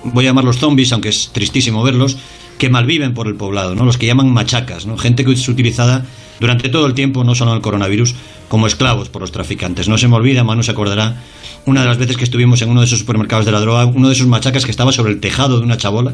voy 0.04 0.25
a 0.25 0.28
llamarlos 0.28 0.59
zombies, 0.59 0.92
aunque 0.92 1.09
es 1.09 1.30
tristísimo 1.33 1.83
verlos, 1.83 2.16
que 2.61 2.69
malviven 2.69 3.14
por 3.14 3.26
el 3.26 3.37
poblado, 3.37 3.75
¿no? 3.75 3.87
los 3.87 3.97
que 3.97 4.07
llaman 4.07 4.31
machacas, 4.31 4.85
¿no? 4.85 4.99
gente 4.99 5.25
que 5.25 5.33
es 5.33 5.49
utilizada 5.49 6.05
durante 6.40 6.69
todo 6.69 6.85
el 6.87 6.93
tiempo, 6.93 7.25
no 7.25 7.35
solo 7.35 7.52
en 7.52 7.57
el 7.57 7.62
coronavirus, 7.62 8.14
como 8.49 8.67
esclavos 8.67 9.09
por 9.09 9.23
los 9.23 9.33
traficantes. 9.33 9.88
No 9.88 9.97
se 9.97 10.09
me 10.09 10.17
olvida, 10.17 10.45
Manu 10.45 10.62
se 10.62 10.71
acordará, 10.71 11.23
una 11.64 11.81
de 11.81 11.87
las 11.88 11.97
veces 11.97 12.19
que 12.19 12.25
estuvimos 12.25 12.61
en 12.61 12.69
uno 12.69 12.81
de 12.81 12.87
esos 12.87 12.99
supermercados 12.99 13.47
de 13.47 13.52
la 13.52 13.61
droga, 13.61 13.87
uno 13.87 14.09
de 14.09 14.14
esos 14.14 14.26
machacas 14.26 14.67
que 14.67 14.71
estaba 14.71 14.93
sobre 14.93 15.12
el 15.12 15.21
tejado 15.21 15.59
de 15.59 15.64
una 15.64 15.79
chabola, 15.79 16.12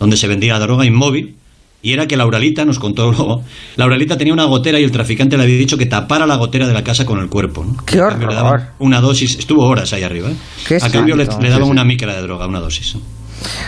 donde 0.00 0.16
se 0.16 0.26
vendía 0.26 0.54
la 0.54 0.58
droga 0.58 0.84
inmóvil, 0.84 1.36
y 1.82 1.92
era 1.92 2.08
que 2.08 2.16
Lauralita 2.16 2.64
nos 2.64 2.80
contó 2.80 3.12
luego, 3.12 3.44
Lauralita 3.76 4.18
tenía 4.18 4.32
una 4.32 4.44
gotera 4.44 4.80
y 4.80 4.82
el 4.82 4.90
traficante 4.90 5.36
le 5.36 5.44
había 5.44 5.56
dicho 5.56 5.78
que 5.78 5.86
tapara 5.86 6.26
la 6.26 6.34
gotera 6.34 6.66
de 6.66 6.74
la 6.74 6.82
casa 6.82 7.06
con 7.06 7.20
el 7.20 7.28
cuerpo. 7.28 7.64
¿no? 7.64 7.76
¡Qué 7.86 8.00
horror! 8.00 8.62
una 8.80 9.00
dosis, 9.00 9.38
estuvo 9.38 9.64
horas 9.64 9.92
ahí 9.92 10.02
arriba. 10.02 10.30
¿eh? 10.30 10.78
A 10.82 10.90
cambio 10.90 11.14
le, 11.14 11.28
le, 11.40 11.48
daban 11.48 11.68
una 11.68 11.84
micra 11.84 12.12
de 12.12 12.22
droga, 12.22 12.48
una 12.48 12.58
dosis. 12.58 12.96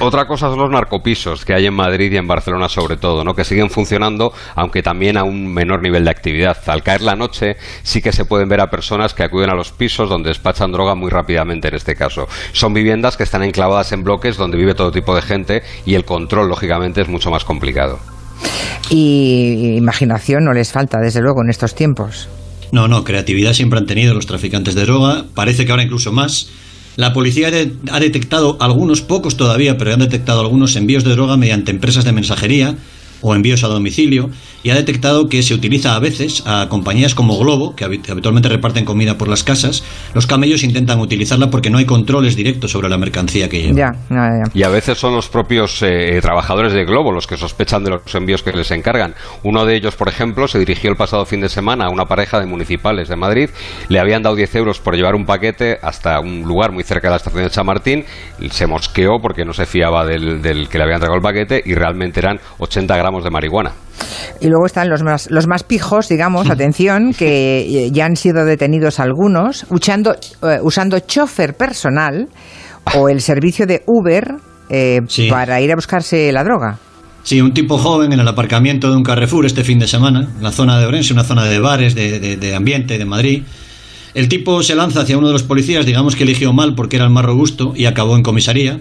Otra 0.01 0.27
cosa 0.27 0.49
son 0.49 0.59
los 0.59 0.71
narcopisos 0.71 1.45
que 1.45 1.55
hay 1.55 1.67
en 1.67 1.75
Madrid 1.75 2.13
y 2.13 2.17
en 2.17 2.27
Barcelona 2.27 2.69
sobre 2.69 2.97
todo, 2.97 3.25
¿no? 3.25 3.35
que 3.35 3.45
siguen 3.45 3.71
funcionando, 3.71 4.33
aunque 4.55 4.83
también 4.83 5.17
a 5.17 5.25
un 5.25 5.53
menor 5.53 5.83
nivel 5.83 6.05
de 6.05 6.11
actividad. 6.11 6.57
Al 6.67 6.83
caer 6.83 7.03
la 7.03 7.17
noche 7.17 7.57
sí 7.83 8.01
que 8.01 8.13
se 8.13 8.25
pueden 8.25 8.49
ver 8.49 8.61
a 8.61 8.69
personas 8.69 9.15
que 9.15 9.23
acuden 9.23 9.51
a 9.51 9.55
los 9.55 9.73
pisos 9.73 10.09
donde 10.09 10.29
despachan 10.29 10.73
droga 10.73 10.95
muy 10.95 11.11
rápidamente 11.11 11.69
en 11.69 11.75
este 11.75 11.95
caso. 11.95 12.27
Son 12.53 12.73
viviendas 12.75 13.17
que 13.17 13.25
están 13.25 13.43
enclavadas 13.43 13.93
en 13.93 14.03
bloques 14.03 14.37
donde 14.37 14.57
vive 14.57 14.75
todo 14.75 14.91
tipo 14.91 15.15
de 15.15 15.23
gente 15.23 15.63
y 15.85 15.95
el 15.95 16.05
control, 16.05 16.49
lógicamente, 16.49 17.01
es 17.01 17.09
mucho 17.09 17.31
más 17.31 17.45
complicado. 17.45 17.99
Y 18.91 19.77
imaginación 19.77 20.45
no 20.45 20.53
les 20.53 20.73
falta, 20.73 20.99
desde 21.01 21.21
luego, 21.21 21.43
en 21.43 21.51
estos 21.51 21.75
tiempos. 21.75 22.29
No, 22.73 22.89
no, 22.89 23.05
creatividad 23.05 23.53
siempre 23.53 23.79
han 23.79 23.87
tenido 23.87 24.15
los 24.15 24.27
traficantes 24.27 24.75
de 24.75 24.83
droga, 24.83 25.25
parece 25.35 25.65
que 25.65 25.71
ahora 25.71 25.83
incluso 25.83 26.13
más 26.13 26.51
la 26.99 27.13
policía 27.13 27.53
ha 27.93 28.01
detectado 28.01 28.57
algunos, 28.61 29.03
pocos 29.03 29.37
todavía, 29.37 29.79
pero 29.79 29.95
han 29.95 30.01
detectado 30.01 30.41
algunos 30.41 30.75
envíos 30.75 31.05
de 31.05 31.13
droga 31.13 31.37
mediante 31.37 31.71
empresas 31.71 32.05
de 32.05 32.11
mensajería 32.11 32.75
o 33.21 33.35
envíos 33.35 33.65
a 33.65 33.69
domicilio 33.69 34.31
y 34.63 34.71
ha 34.71 34.75
detectado 34.75 35.29
que 35.29 35.43
se 35.43 35.55
utiliza 35.55 35.95
a 35.95 35.99
veces 35.99 36.43
a 36.47 36.69
compañías 36.69 37.15
como 37.15 37.39
Globo, 37.39 37.77
que 37.77 37.85
habitualmente 37.85 38.49
reparten 38.49 38.85
comida 38.85 39.17
por 39.17 39.29
las 39.29 39.45
casas. 39.45 39.85
Los 40.15 40.27
camellos 40.27 40.63
intentan 40.65 41.01
utilizarla 41.01 41.51
porque 41.51 41.71
no 41.71 41.79
hay 41.79 41.85
controles 41.85 42.37
directos 42.37 42.73
sobre 42.73 42.89
la 42.89 42.99
mercancía 42.99 43.49
que 43.49 43.63
llevan. 43.63 43.97
Y 44.55 44.63
a 44.63 44.69
veces 44.69 44.99
son 44.99 45.15
los 45.15 45.29
propios 45.29 45.83
eh, 45.83 46.19
trabajadores 46.21 46.73
de 46.73 46.85
Globo 46.85 47.13
los 47.13 47.27
que 47.27 47.37
sospechan 47.37 47.85
de 47.85 47.91
los 47.91 48.15
envíos 48.15 48.43
que 48.43 48.53
les 48.53 48.71
encargan. 48.71 49.15
Uno 49.43 49.65
de 49.65 49.77
ellos, 49.77 49.95
por 49.95 50.09
ejemplo, 50.09 50.49
se 50.49 50.59
dirigió 50.59 50.91
el 50.91 50.97
pasado 50.97 51.25
fin 51.25 51.41
de 51.41 51.49
semana 51.49 51.87
a 51.87 51.91
una 51.91 52.07
pareja 52.07 52.41
de 52.41 52.47
municipales 52.47 53.09
de 53.09 53.17
Madrid. 53.17 53.51
Le 53.89 54.01
habían 54.01 54.23
dado 54.23 54.37
10 54.37 54.55
euros 54.57 54.81
por 54.81 54.97
llevar 54.97 55.15
un 55.15 55.25
paquete 55.25 55.79
hasta 55.83 56.21
un 56.21 56.43
lugar 56.43 56.73
muy 56.73 56.83
cerca 56.83 57.09
de 57.09 57.13
la 57.13 57.17
estación 57.17 57.45
de 57.45 57.51
Chamartín. 57.51 58.05
Se 58.51 58.67
mosqueó 58.67 59.21
porque 59.21 59.45
no 59.45 59.53
se 59.53 59.67
fiaba 59.67 60.05
del, 60.05 60.43
del 60.43 60.69
que 60.69 60.79
le 60.79 60.85
habían 60.85 60.97
entregado 60.97 61.17
el 61.17 61.23
paquete 61.23 61.63
y 61.65 61.75
realmente 61.75 62.21
eran 62.21 62.41
80 62.59 62.97
gramos 62.97 63.08
de 63.25 63.31
marihuana. 63.31 63.73
Y 64.41 64.47
luego 64.47 64.67
están 64.67 64.89
los 64.89 65.03
más, 65.03 65.31
los 65.31 65.47
más 65.47 65.65
pijos, 65.65 66.09
digamos, 66.09 66.49
atención, 66.51 67.13
que 67.13 67.91
ya 67.93 68.07
han 68.07 68.17
sido 68.17 68.45
detenidos 68.45 69.01
algunos, 69.01 69.67
usando, 69.71 70.15
eh, 70.15 70.59
usando 70.63 70.99
chofer 71.01 71.55
personal 71.57 72.29
o 72.95 73.09
el 73.09 73.21
servicio 73.21 73.67
de 73.67 73.83
Uber 73.87 74.35
eh, 74.71 75.01
para 75.29 75.61
ir 75.61 75.73
a 75.73 75.75
buscarse 75.75 76.31
la 76.33 76.45
droga. 76.45 76.79
Sí, 77.23 77.41
un 77.41 77.53
tipo 77.53 77.77
joven 77.77 78.13
en 78.13 78.21
el 78.21 78.29
aparcamiento 78.29 78.91
de 78.91 78.97
un 78.97 79.03
Carrefour 79.03 79.45
este 79.45 79.65
fin 79.65 79.79
de 79.79 79.87
semana, 79.87 80.29
en 80.37 80.43
la 80.43 80.53
zona 80.53 80.79
de 80.79 80.87
Orense, 80.87 81.13
una 81.13 81.25
zona 81.25 81.45
de 81.45 81.59
bares, 81.59 81.95
de, 81.95 82.37
de 82.37 82.55
ambiente, 82.55 82.97
de 82.97 83.05
Madrid. 83.05 83.43
El 84.15 84.29
tipo 84.29 84.63
se 84.63 84.75
lanza 84.75 85.03
hacia 85.03 85.19
uno 85.19 85.27
de 85.27 85.35
los 85.35 85.43
policías, 85.43 85.85
digamos 85.85 86.17
que 86.17 86.23
eligió 86.23 86.53
mal 86.53 86.75
porque 86.75 86.97
era 86.97 87.05
el 87.05 87.13
más 87.13 87.25
robusto 87.25 87.73
y 87.77 87.85
acabó 87.85 88.17
en 88.17 88.23
comisaría. 88.23 88.81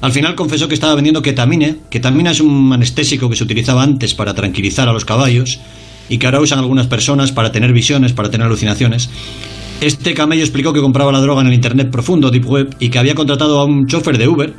Al 0.00 0.12
final 0.12 0.34
confesó 0.34 0.68
que 0.68 0.74
estaba 0.74 0.94
vendiendo 0.94 1.22
ketamine. 1.22 1.76
Ketamina 1.90 2.30
es 2.30 2.40
un 2.40 2.72
anestésico 2.72 3.28
que 3.28 3.36
se 3.36 3.44
utilizaba 3.44 3.82
antes 3.82 4.14
para 4.14 4.34
tranquilizar 4.34 4.88
a 4.88 4.92
los 4.92 5.04
caballos 5.04 5.58
y 6.08 6.18
que 6.18 6.26
ahora 6.26 6.40
usan 6.40 6.58
algunas 6.58 6.86
personas 6.86 7.32
para 7.32 7.52
tener 7.52 7.72
visiones, 7.72 8.12
para 8.12 8.30
tener 8.30 8.46
alucinaciones. 8.46 9.10
Este 9.80 10.14
camello 10.14 10.42
explicó 10.42 10.72
que 10.72 10.80
compraba 10.80 11.12
la 11.12 11.20
droga 11.20 11.40
en 11.42 11.48
el 11.48 11.54
Internet 11.54 11.90
profundo, 11.90 12.30
Deep 12.30 12.46
Web, 12.46 12.76
y 12.78 12.88
que 12.88 12.98
había 12.98 13.14
contratado 13.14 13.58
a 13.58 13.64
un 13.64 13.86
chofer 13.86 14.18
de 14.18 14.28
Uber 14.28 14.54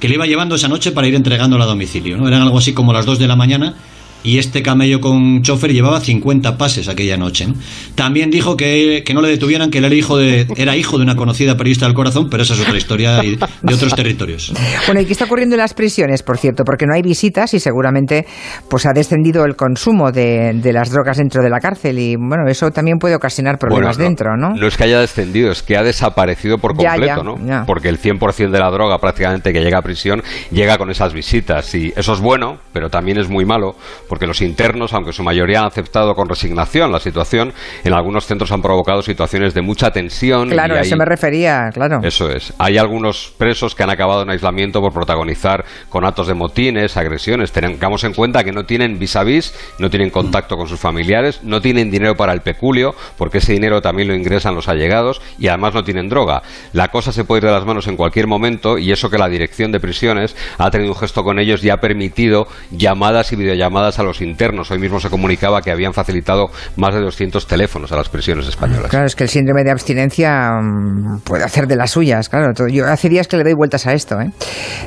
que 0.00 0.08
le 0.08 0.14
iba 0.14 0.26
llevando 0.26 0.54
esa 0.54 0.68
noche 0.68 0.92
para 0.92 1.06
ir 1.06 1.14
entregándola 1.14 1.64
a 1.64 1.66
domicilio. 1.66 2.16
¿no? 2.16 2.28
Eran 2.28 2.42
algo 2.42 2.58
así 2.58 2.72
como 2.72 2.92
las 2.92 3.06
2 3.06 3.18
de 3.18 3.28
la 3.28 3.36
mañana 3.36 3.74
y 4.22 4.38
este 4.38 4.62
camello 4.62 5.00
con 5.00 5.42
chofer 5.42 5.72
llevaba 5.72 6.00
50 6.00 6.56
pases 6.58 6.88
aquella 6.88 7.16
noche. 7.16 7.46
También 7.94 8.30
dijo 8.30 8.56
que, 8.56 9.04
no 9.14 9.22
le 9.22 9.28
detuvieran, 9.28 9.70
que 9.70 9.78
él 9.78 9.84
era 9.84 9.94
hijo, 9.94 10.16
de, 10.16 10.46
era 10.56 10.76
hijo 10.76 10.98
de 10.98 11.04
una 11.04 11.16
conocida 11.16 11.56
periodista 11.56 11.86
del 11.86 11.94
corazón, 11.94 12.28
pero 12.30 12.42
esa 12.42 12.54
es 12.54 12.60
otra 12.60 12.76
historia 12.76 13.18
de 13.18 13.74
otros 13.74 13.94
territorios. 13.94 14.52
Bueno, 14.86 15.00
¿y 15.00 15.06
qué 15.06 15.12
está 15.12 15.24
ocurriendo 15.24 15.54
en 15.54 15.60
las 15.60 15.74
prisiones, 15.74 16.22
por 16.22 16.38
cierto? 16.38 16.64
Porque 16.64 16.86
no 16.86 16.94
hay 16.94 17.02
visitas 17.02 17.54
y 17.54 17.60
seguramente 17.60 18.26
pues 18.68 18.86
ha 18.86 18.92
descendido 18.92 19.44
el 19.44 19.56
consumo 19.56 20.10
de, 20.12 20.60
las 20.72 20.90
drogas 20.90 21.16
dentro 21.16 21.42
de 21.42 21.50
la 21.50 21.60
cárcel 21.60 21.98
y 21.98 22.16
bueno, 22.16 22.44
eso 22.48 22.70
también 22.70 22.98
puede 22.98 23.14
ocasionar 23.14 23.58
problemas 23.58 23.96
dentro, 23.96 24.36
¿no? 24.36 24.50
No 24.50 24.66
es 24.66 24.76
que 24.76 24.84
haya 24.84 25.00
descendido, 25.00 25.50
es 25.50 25.62
que 25.62 25.76
ha 25.76 25.82
desaparecido 25.82 26.58
por 26.58 26.74
completo, 26.74 27.22
¿no? 27.22 27.64
Porque 27.66 27.88
el 27.88 28.00
100% 28.00 28.50
de 28.50 28.58
la 28.58 28.70
droga 28.70 28.98
prácticamente 28.98 29.52
que 29.52 29.60
llega 29.60 29.78
a 29.78 29.82
prisión 29.82 30.22
llega 30.50 30.76
con 30.76 30.90
esas 30.90 31.12
visitas 31.12 31.74
y 31.74 31.92
eso 31.96 32.12
es 32.12 32.20
bueno, 32.20 32.58
pero 32.72 32.90
también 32.90 33.18
es 33.18 33.28
muy 33.28 33.44
malo 33.44 33.76
porque 34.08 34.26
los 34.26 34.40
internos, 34.42 34.92
aunque 34.92 35.12
su 35.12 35.22
mayoría 35.22 35.60
han 35.60 35.66
aceptado 35.66 36.14
con 36.14 36.28
resignación 36.28 36.90
la 36.92 37.00
situación, 37.00 37.52
en 37.84 37.92
algunos 37.92 38.26
centros 38.26 38.52
han 38.52 38.62
provocado 38.62 39.02
situaciones 39.02 39.54
de 39.54 39.62
mucha 39.62 39.90
tensión. 39.90 40.48
Claro, 40.48 40.76
a 40.76 40.80
eso 40.80 40.96
me 40.96 41.04
refería, 41.04 41.70
claro. 41.72 42.00
Eso 42.02 42.30
es. 42.30 42.52
Hay 42.58 42.78
algunos 42.78 43.34
presos 43.36 43.74
que 43.74 43.82
han 43.82 43.90
acabado 43.90 44.22
en 44.22 44.30
aislamiento 44.30 44.80
por 44.80 44.92
protagonizar 44.92 45.64
con 45.88 46.04
actos 46.04 46.26
de 46.26 46.34
motines, 46.34 46.96
agresiones. 46.96 47.52
Tengamos 47.52 48.04
en 48.04 48.14
cuenta 48.14 48.44
que 48.44 48.52
no 48.52 48.64
tienen 48.64 48.98
vis 48.98 49.16
a 49.16 49.24
vis, 49.24 49.54
no 49.78 49.90
tienen 49.90 50.10
contacto 50.10 50.56
con 50.56 50.68
sus 50.68 50.80
familiares, 50.80 51.42
no 51.42 51.60
tienen 51.60 51.90
dinero 51.90 52.14
para 52.14 52.32
el 52.32 52.40
peculio, 52.40 52.94
porque 53.16 53.38
ese 53.38 53.52
dinero 53.52 53.80
también 53.80 54.08
lo 54.08 54.14
ingresan 54.14 54.54
los 54.54 54.68
allegados 54.68 55.20
y 55.38 55.48
además 55.48 55.74
no 55.74 55.82
tienen 55.82 56.08
droga. 56.08 56.42
La 56.72 56.88
cosa 56.88 57.12
se 57.12 57.24
puede 57.24 57.40
ir 57.40 57.44
de 57.46 57.52
las 57.52 57.64
manos 57.64 57.86
en 57.86 57.96
cualquier 57.96 58.26
momento 58.26 58.78
y 58.78 58.92
eso 58.92 59.10
que 59.10 59.18
la 59.18 59.28
dirección 59.28 59.72
de 59.72 59.80
prisiones 59.80 60.36
ha 60.58 60.70
tenido 60.70 60.92
un 60.92 60.98
gesto 60.98 61.22
con 61.22 61.38
ellos 61.38 61.64
y 61.64 61.70
ha 61.70 61.76
permitido 61.78 62.46
llamadas 62.70 63.32
y 63.32 63.36
videollamadas 63.36 63.97
a 63.98 64.02
los 64.02 64.20
internos. 64.20 64.70
Hoy 64.70 64.78
mismo 64.78 65.00
se 65.00 65.10
comunicaba 65.10 65.62
que 65.62 65.70
habían 65.70 65.92
facilitado 65.92 66.46
más 66.76 66.94
de 66.94 67.00
200 67.00 67.46
teléfonos 67.46 67.92
a 67.92 67.96
las 67.96 68.08
prisiones 68.08 68.46
españolas. 68.46 68.90
Claro, 68.90 69.06
es 69.06 69.16
que 69.16 69.24
el 69.24 69.30
síndrome 69.30 69.64
de 69.64 69.70
abstinencia 69.70 70.50
mm, 70.60 71.20
puede 71.20 71.44
hacer 71.44 71.66
de 71.66 71.76
las 71.76 71.90
suyas, 71.90 72.28
claro. 72.28 72.52
Yo 72.68 72.86
hace 72.86 73.08
días 73.08 73.28
que 73.28 73.36
le 73.36 73.44
doy 73.44 73.54
vueltas 73.54 73.86
a 73.86 73.92
esto. 73.92 74.20
¿eh? 74.20 74.30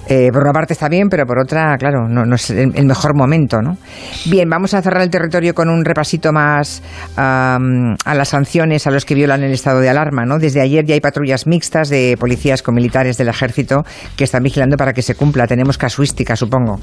Eh, 0.08 0.30
por 0.32 0.44
una 0.44 0.54
parte 0.54 0.74
está 0.74 0.90
bien, 0.90 1.10
pero 1.10 1.26
por 1.26 1.40
otra, 1.40 1.76
claro, 1.78 2.08
no, 2.08 2.36
es 2.36 2.50
el, 2.50 2.86
mejor 2.86 3.16
momento. 3.16 3.62
¿no? 3.62 3.78
Bien, 4.26 4.50
vamos 4.50 4.74
a 4.74 4.82
cerrar 4.82 5.02
el 5.02 5.10
territorio 5.10 5.54
con 5.54 5.70
un 5.70 5.84
repasito 5.84 6.32
más 6.32 6.82
a 7.16 7.60
las 8.06 8.30
sanciones 8.30 8.88
a 8.88 8.92
los 8.92 9.06
que 9.06 9.16
violan 9.16 9.44
el 9.44 9.52
estado 9.52 9.80
de 9.80 9.90
alarma. 9.90 10.26
¿no? 10.26 10.40
Desde 10.40 10.62
ayer 10.62 10.86
ya 10.86 10.94
hay 10.94 11.02
patrullas 11.02 11.48
mixtas 11.48 11.90
de 11.90 12.16
policías 12.20 12.62
con 12.62 12.76
militares 12.76 13.18
del 13.18 13.28
ejército 13.28 13.84
que 14.16 14.24
están 14.24 14.44
vigilando 14.44 14.78
para 14.78 14.94
que 14.94 15.02
se 15.02 15.16
cumpla. 15.16 15.48
Tenemos 15.48 15.78
casuística, 15.78 16.36
supongo. 16.36 16.80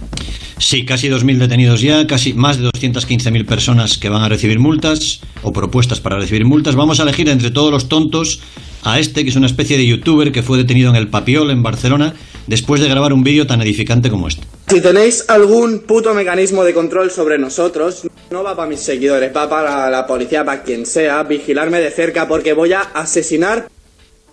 Sí, 0.58 0.84
casi 0.84 1.08
2.000 1.08 1.38
detenidos 1.38 1.80
ya, 1.80 2.06
casi 2.06 2.17
más 2.34 2.58
de 2.58 2.68
215.000 2.68 3.46
personas 3.46 3.98
que 3.98 4.08
van 4.08 4.22
a 4.22 4.28
recibir 4.28 4.58
multas 4.58 5.20
o 5.42 5.52
propuestas 5.52 6.00
para 6.00 6.18
recibir 6.18 6.44
multas. 6.44 6.74
Vamos 6.74 7.00
a 7.00 7.04
elegir 7.04 7.28
entre 7.28 7.50
todos 7.50 7.70
los 7.70 7.88
tontos 7.88 8.40
a 8.84 8.98
este, 8.98 9.24
que 9.24 9.30
es 9.30 9.36
una 9.36 9.46
especie 9.46 9.76
de 9.76 9.86
youtuber 9.86 10.32
que 10.32 10.42
fue 10.42 10.58
detenido 10.58 10.90
en 10.90 10.96
el 10.96 11.08
Papiol, 11.08 11.50
en 11.50 11.62
Barcelona, 11.62 12.14
después 12.46 12.80
de 12.80 12.88
grabar 12.88 13.12
un 13.12 13.22
vídeo 13.22 13.46
tan 13.46 13.60
edificante 13.62 14.10
como 14.10 14.28
este. 14.28 14.42
Si 14.68 14.80
tenéis 14.80 15.24
algún 15.28 15.80
puto 15.80 16.14
mecanismo 16.14 16.64
de 16.64 16.74
control 16.74 17.10
sobre 17.10 17.38
nosotros, 17.38 18.08
no 18.30 18.42
va 18.42 18.56
para 18.56 18.68
mis 18.68 18.80
seguidores, 18.80 19.34
va 19.34 19.48
para 19.48 19.90
la 19.90 20.06
policía, 20.06 20.44
para 20.44 20.62
quien 20.62 20.86
sea, 20.86 21.22
vigilarme 21.22 21.80
de 21.80 21.90
cerca 21.90 22.28
porque 22.28 22.52
voy 22.52 22.72
a 22.72 22.80
asesinar 22.80 23.68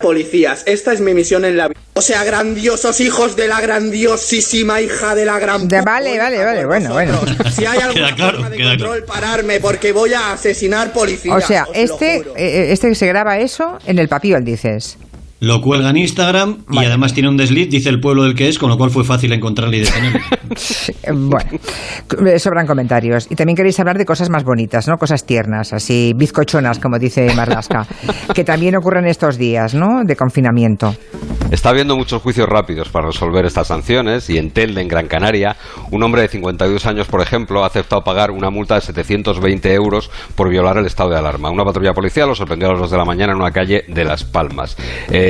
policías. 0.06 0.62
Esta 0.68 0.94
es 0.94 1.02
mi 1.02 1.16
misión 1.16 1.46
en 1.46 1.58
la 1.58 1.68
vida. 1.68 1.80
O 1.96 2.02
sea, 2.02 2.24
grandiosos 2.24 3.02
hijos 3.02 3.36
de 3.36 3.48
la 3.48 3.60
grandiosísima 3.60 4.80
hija 4.80 5.16
de 5.16 5.26
la 5.26 5.40
gran... 5.40 5.68
De, 5.68 5.82
vale, 5.82 6.20
vale, 6.20 6.46
vale, 6.46 6.64
bueno, 6.64 6.94
bueno. 6.94 7.20
Si 7.52 7.66
hay 7.66 7.80
alguna 7.84 8.16
forma 8.16 8.50
de 8.52 8.64
control, 8.64 9.04
pararme, 9.06 9.60
porque 9.60 9.94
voy 9.94 10.14
a 10.14 10.34
asesinar 10.34 10.94
policías. 10.94 11.36
O 11.36 11.42
sea, 11.42 11.66
este, 11.74 12.18
eh, 12.36 12.72
este 12.72 12.90
que 12.90 12.94
se 12.94 13.08
graba 13.08 13.40
eso 13.40 13.80
en 13.88 13.98
el 13.98 14.08
papiol, 14.08 14.46
dices. 14.46 15.00
Lo 15.42 15.60
cuelga 15.62 15.90
en 15.90 15.98
Instagram 15.98 16.60
y 16.72 16.86
además 16.86 17.14
tiene 17.14 17.28
un 17.28 17.36
desliz, 17.36 17.70
dice 17.70 17.90
el 17.90 18.00
pueblo 18.00 18.24
del 18.24 18.36
que 18.36 18.48
es, 18.48 18.58
con 18.58 18.70
lo 18.70 18.78
cual 18.78 18.90
fue 18.90 19.04
fácil 19.04 19.34
encontrarle 19.34 19.78
y 19.78 19.80
detenerle. 19.82 20.22
bueno, 21.14 22.40
sobran 22.40 22.66
comentarios. 22.66 23.28
Y 23.30 23.36
también 23.36 23.58
queréis 23.58 23.78
hablar 23.82 23.98
de 23.98 24.06
cosas 24.06 24.30
más 24.30 24.46
bonitas, 24.46 24.88
¿no? 24.88 24.96
Cosas 24.96 25.26
tiernas, 25.26 25.74
así 25.74 26.14
bizcochonas, 26.16 26.80
como 26.80 26.98
dice 27.00 27.34
Marlasca, 27.36 27.86
que 28.34 28.46
también 28.46 28.78
ocurren 28.78 29.08
estos 29.08 29.38
días, 29.38 29.74
¿no? 29.74 30.06
De 30.06 30.16
confinamiento. 30.16 30.96
Está 31.52 31.70
habiendo 31.70 31.96
muchos 31.96 32.22
juicios 32.22 32.48
rápidos 32.48 32.90
para 32.90 33.08
resolver 33.08 33.46
estas 33.46 33.68
sanciones 33.68 34.30
y 34.30 34.38
en 34.38 34.52
Telde, 34.52 34.82
en 34.82 34.88
Gran 34.88 35.08
Canaria, 35.08 35.58
un 35.92 36.02
hombre 36.02 36.22
de 36.24 36.28
52 36.30 36.86
años, 36.86 37.08
por 37.08 37.22
ejemplo, 37.22 37.64
ha 37.64 37.68
aceptado 37.68 38.04
pagar 38.04 38.32
una 38.32 38.50
multa 38.50 38.76
de 38.76 38.82
720 38.82 39.74
euros 39.74 40.10
por 40.36 40.50
violar 40.50 40.78
el 40.78 40.86
estado 40.86 41.12
de 41.12 41.18
alarma. 41.18 41.52
Una 41.52 41.64
patrulla 41.64 41.94
policial 41.94 42.30
lo 42.30 42.36
sorprendió 42.36 42.70
a 42.70 42.72
las 42.72 42.82
2 42.82 42.92
de 42.92 42.98
la 42.98 43.06
mañana 43.06 43.34
en 43.34 43.40
una 43.40 43.52
calle 43.52 43.84
de 43.88 44.04
Las 44.04 44.24
Palmas. 44.24 44.76
Eh, 45.10 45.25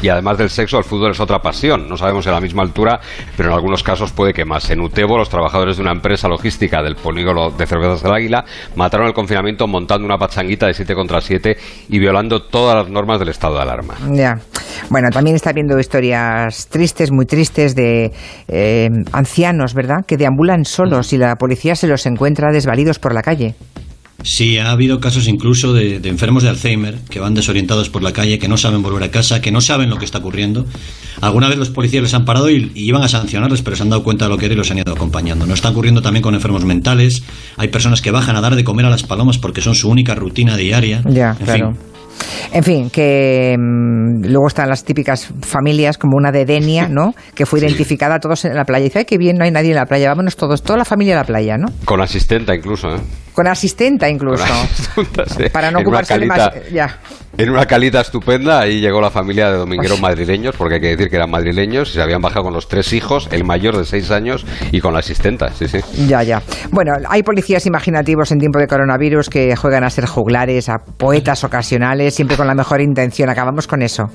y 0.00 0.08
además 0.08 0.38
del 0.38 0.50
sexo, 0.50 0.78
el 0.78 0.84
fútbol 0.84 1.10
es 1.12 1.20
otra 1.20 1.38
pasión. 1.40 1.88
No 1.88 1.96
sabemos 1.96 2.26
en 2.26 2.32
la 2.32 2.40
misma 2.40 2.62
altura, 2.62 3.00
pero 3.36 3.50
en 3.50 3.54
algunos 3.54 3.82
casos 3.82 4.12
puede 4.12 4.32
que 4.32 4.44
más. 4.44 4.70
En 4.70 4.80
Utebo, 4.80 5.18
los 5.18 5.28
trabajadores 5.28 5.76
de 5.76 5.82
una 5.82 5.92
empresa 5.92 6.28
logística 6.28 6.82
del 6.82 6.96
polígono 6.96 7.50
de 7.50 7.66
cervezas 7.66 8.02
del 8.02 8.12
Águila 8.12 8.44
mataron 8.76 9.06
el 9.06 9.14
confinamiento 9.14 9.66
montando 9.66 10.04
una 10.04 10.18
pachanguita 10.18 10.66
de 10.66 10.74
7 10.74 10.94
contra 10.94 11.20
7 11.20 11.56
y 11.88 11.98
violando 11.98 12.42
todas 12.42 12.76
las 12.76 12.90
normas 12.90 13.18
del 13.18 13.28
estado 13.28 13.56
de 13.56 13.62
alarma. 13.62 13.94
Ya. 14.12 14.34
Bueno, 14.90 15.08
también 15.10 15.36
está 15.36 15.52
viendo 15.52 15.78
historias 15.78 16.68
tristes, 16.68 17.10
muy 17.10 17.26
tristes, 17.26 17.74
de 17.74 18.12
eh, 18.48 18.88
ancianos, 19.12 19.74
¿verdad?, 19.74 20.04
que 20.06 20.16
deambulan 20.16 20.64
solos 20.64 21.12
y 21.12 21.18
la 21.18 21.34
policía 21.36 21.74
se 21.74 21.86
los 21.86 22.06
encuentra 22.06 22.52
desvalidos 22.52 22.98
por 22.98 23.14
la 23.14 23.22
calle. 23.22 23.54
Sí, 24.22 24.58
ha 24.58 24.72
habido 24.72 24.98
casos 24.98 25.28
incluso 25.28 25.72
de, 25.72 25.96
enfermos 26.04 26.42
de 26.42 26.48
Alzheimer 26.48 26.98
que 27.08 27.20
van 27.20 27.34
desorientados 27.34 27.88
por 27.88 28.02
la 28.02 28.12
calle, 28.12 28.40
que 28.40 28.48
no 28.48 28.56
saben 28.56 28.82
volver 28.82 29.04
a 29.04 29.10
casa, 29.12 29.40
que 29.40 29.52
no 29.52 29.60
saben 29.60 29.90
lo 29.90 29.96
que 29.96 30.04
está 30.04 30.18
ocurriendo. 30.18 30.66
Alguna 31.20 31.48
vez 31.48 31.56
los 31.56 31.70
policías 31.70 32.02
les 32.02 32.14
han 32.14 32.24
parado 32.24 32.50
y, 32.50 32.72
iban 32.74 33.02
a 33.02 33.08
sancionarles, 33.08 33.62
pero 33.62 33.76
se 33.76 33.84
han 33.84 33.90
dado 33.90 34.02
cuenta 34.02 34.24
de 34.24 34.30
lo 34.30 34.36
que 34.36 34.46
era 34.46 34.54
y 34.54 34.56
los 34.56 34.70
han 34.72 34.78
ido 34.78 34.92
acompañando. 34.92 35.46
No 35.46 35.54
está 35.54 35.70
ocurriendo 35.70 36.02
también 36.02 36.22
con 36.22 36.34
enfermos 36.34 36.64
mentales. 36.64 37.22
Hay 37.56 37.68
personas 37.68 38.02
que 38.02 38.10
bajan 38.10 38.34
a 38.34 38.40
dar 38.40 38.56
de 38.56 38.64
comer 38.64 38.86
a 38.86 38.90
las 38.90 39.04
palomas 39.04 39.38
porque 39.38 39.60
son 39.60 39.76
su 39.76 39.88
única 39.88 40.16
rutina 40.16 40.56
diaria. 40.56 41.02
Ya, 41.06 41.34
claro. 41.34 41.74
En 42.52 42.64
fin, 42.64 42.90
que 42.90 43.56
mm, 43.56 44.24
luego 44.26 44.48
están 44.48 44.68
las 44.68 44.84
típicas 44.84 45.32
familias 45.42 45.96
como 45.96 46.16
una 46.16 46.32
de 46.32 46.44
Denia, 46.44 46.88
¿no? 46.88 47.14
Que 47.36 47.46
fue 47.46 47.60
identificada 47.60 48.16
a 48.16 48.18
todos 48.18 48.44
en 48.44 48.54
la 48.54 48.64
playa. 48.64 48.86
Y 48.86 48.88
dice, 48.88 49.00
ay, 49.00 49.04
qué 49.04 49.16
bien, 49.16 49.36
no 49.36 49.44
hay 49.44 49.52
nadie 49.52 49.70
en 49.70 49.76
la 49.76 49.86
playa, 49.86 50.08
vámonos 50.08 50.36
todos, 50.36 50.62
toda 50.62 50.78
la 50.78 50.84
familia 50.84 51.14
a 51.14 51.20
la 51.20 51.24
playa, 51.24 51.56
¿no? 51.56 51.68
Con 51.84 52.00
asistenta 52.00 52.54
incluso, 52.54 52.88
¿eh? 52.88 53.00
Con 53.38 53.46
asistenta 53.46 54.08
incluso. 54.08 54.44
Para 55.52 55.70
no 55.70 55.78
ocuparse 55.78 56.18
de 56.18 56.26
más. 56.26 56.50
Ya. 56.72 56.98
En 57.36 57.50
una 57.50 57.66
calita 57.66 58.00
estupenda, 58.00 58.58
ahí 58.58 58.80
llegó 58.80 59.00
la 59.00 59.12
familia 59.12 59.48
de 59.52 59.58
domingueros 59.58 60.00
madrileños, 60.00 60.56
porque 60.56 60.74
hay 60.74 60.80
que 60.80 60.88
decir 60.88 61.08
que 61.08 61.14
eran 61.14 61.30
madrileños, 61.30 61.90
y 61.90 61.92
se 61.92 62.02
habían 62.02 62.20
bajado 62.20 62.46
con 62.46 62.52
los 62.52 62.66
tres 62.66 62.92
hijos, 62.92 63.28
el 63.30 63.44
mayor 63.44 63.76
de 63.76 63.84
seis 63.84 64.10
años 64.10 64.44
y 64.72 64.80
con 64.80 64.92
la 64.92 64.98
asistenta, 64.98 65.50
sí, 65.50 65.68
sí. 65.68 65.78
Ya, 66.08 66.24
ya. 66.24 66.42
Bueno, 66.72 66.94
hay 67.08 67.22
policías 67.22 67.64
imaginativos 67.64 68.32
en 68.32 68.38
tiempo 68.38 68.58
de 68.58 68.66
coronavirus 68.66 69.30
que 69.30 69.54
juegan 69.54 69.84
a 69.84 69.90
ser 69.90 70.06
juglares, 70.06 70.68
a 70.68 70.78
poetas 70.78 71.44
ocasionales, 71.44 72.16
siempre 72.16 72.36
con 72.36 72.48
la 72.48 72.56
mejor 72.56 72.80
intención. 72.80 73.30
Acabamos 73.30 73.68
con 73.68 73.82
eso. 73.82 74.10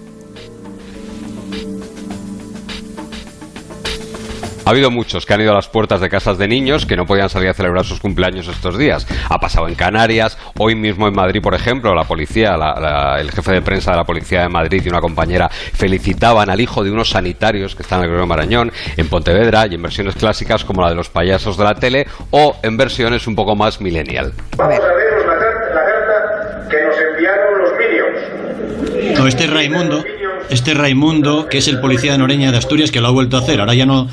Ha 4.65 4.70
habido 4.70 4.91
muchos 4.91 5.25
que 5.25 5.34
han 5.34 5.41
ido 5.41 5.51
a 5.51 5.55
las 5.55 5.67
puertas 5.67 6.00
de 6.00 6.10
casas 6.10 6.38
de 6.38 6.48
niños 6.48 6.86
que 6.86 6.96
no 6.96 7.05
podían 7.05 7.29
salir 7.29 7.50
a 7.50 7.53
celebrar 7.53 7.84
sus 7.84 8.00
cumpleaños 8.00 8.48
estos 8.48 8.77
días. 8.77 9.05
Ha 9.29 9.38
pasado 9.38 9.67
en 9.67 9.75
Canarias, 9.75 10.38
hoy 10.58 10.74
mismo 10.74 11.05
en 11.08 11.13
Madrid, 11.13 11.41
por 11.41 11.53
ejemplo, 11.53 11.93
la 11.93 12.05
policía, 12.05 12.55
el 13.20 13.29
jefe 13.29 13.51
de 13.51 13.62
prensa 13.62 13.91
de 13.91 13.98
la 13.98 14.05
policía 14.05 14.41
de 14.43 14.50
Madrid 14.50 14.82
y 14.86 14.89
una 14.89 15.01
compañera 15.01 15.50
felicitaban 15.50 16.50
al 16.50 16.62
hijo 16.62 16.82
de 16.82 16.91
unos 16.91 17.10
sanitarios 17.10 17.75
que 17.75 17.84
están 17.84 18.00
en 18.00 18.05
el 18.05 18.10
Gregorio 18.12 18.27
Marañón, 18.27 18.72
en 18.96 19.10
Pontevedra 19.10 19.67
y 19.67 19.75
en 19.75 19.82
versiones 19.82 20.15
clásicas 20.15 20.63
como 20.63 20.82
la 20.82 20.89
de 20.89 20.96
los 20.96 21.10
payasos 21.10 21.58
de 21.58 21.63
la 21.65 21.75
tele 21.75 22.08
o 22.32 22.55
en 22.63 22.77
versiones 22.77 23.27
un 23.27 23.36
poco 23.36 23.58
más 23.58 23.82
millennial. 23.82 24.32
Vamos 24.55 24.79
a 24.79 24.93
ver 24.93 25.25
la 25.25 25.84
carta, 25.84 26.70
que 26.70 26.77
nos 26.84 26.96
enviaron 27.12 27.60
los 27.60 27.72
Minions. 27.77 29.20
No, 29.20 29.27
este 29.27 29.48
Raimundo, 29.48 30.05
este 30.50 30.74
Raimundo, 30.74 31.50
que 31.50 31.58
es 31.58 31.67
el 31.67 31.82
policía 31.82 32.13
de 32.13 32.17
Noreña 32.20 32.51
de 32.51 32.58
Asturias, 32.58 32.91
que 32.91 33.01
lo 33.01 33.08
ha 33.08 33.12
vuelto 33.12 33.36
a 33.36 33.41
hacer. 33.41 33.60
Ahora 33.60 33.74
ya 33.74 33.86
no, 33.86 34.08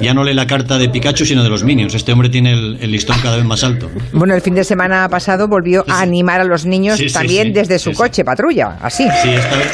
ya 0.00 0.14
no 0.14 0.24
lee 0.24 0.34
la 0.34 0.46
carta 0.46 0.78
de 0.78 0.88
Pikachu, 0.88 1.24
sino 1.24 1.42
de 1.42 1.48
los 1.48 1.64
Minions. 1.64 1.94
Este 1.94 2.12
hombre 2.12 2.28
tiene 2.28 2.52
el, 2.52 2.90
listón 2.90 3.16
cada 3.22 3.36
vez 3.36 3.44
más 3.44 3.64
alto. 3.64 3.90
Bueno, 4.12 4.34
el 4.34 4.40
fin 4.40 4.54
de 4.54 4.64
semana 4.64 5.08
pasado 5.08 5.48
volvió 5.48 5.84
a 5.88 6.00
animar 6.00 6.40
a 6.40 6.44
los 6.44 6.66
niños 6.66 7.00
también 7.12 7.52
desde 7.52 7.78
su 7.78 7.92
coche, 7.92 8.24
patrulla, 8.24 8.78
así. 8.80 9.04
Sí, 9.22 9.30
esta 9.30 9.56
vez. 9.56 9.72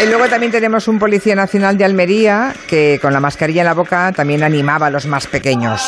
Y 0.00 0.06
luego 0.06 0.28
también 0.28 0.52
tenemos 0.52 0.86
un 0.86 1.00
policía 1.00 1.34
nacional 1.34 1.76
de 1.76 1.84
Almería 1.84 2.54
que 2.68 3.00
con 3.02 3.12
la 3.12 3.18
mascarilla 3.18 3.62
en 3.62 3.66
la 3.66 3.74
boca 3.74 4.12
también 4.12 4.44
animaba 4.44 4.86
a 4.86 4.90
los 4.90 5.06
más 5.06 5.26
pequeños. 5.26 5.82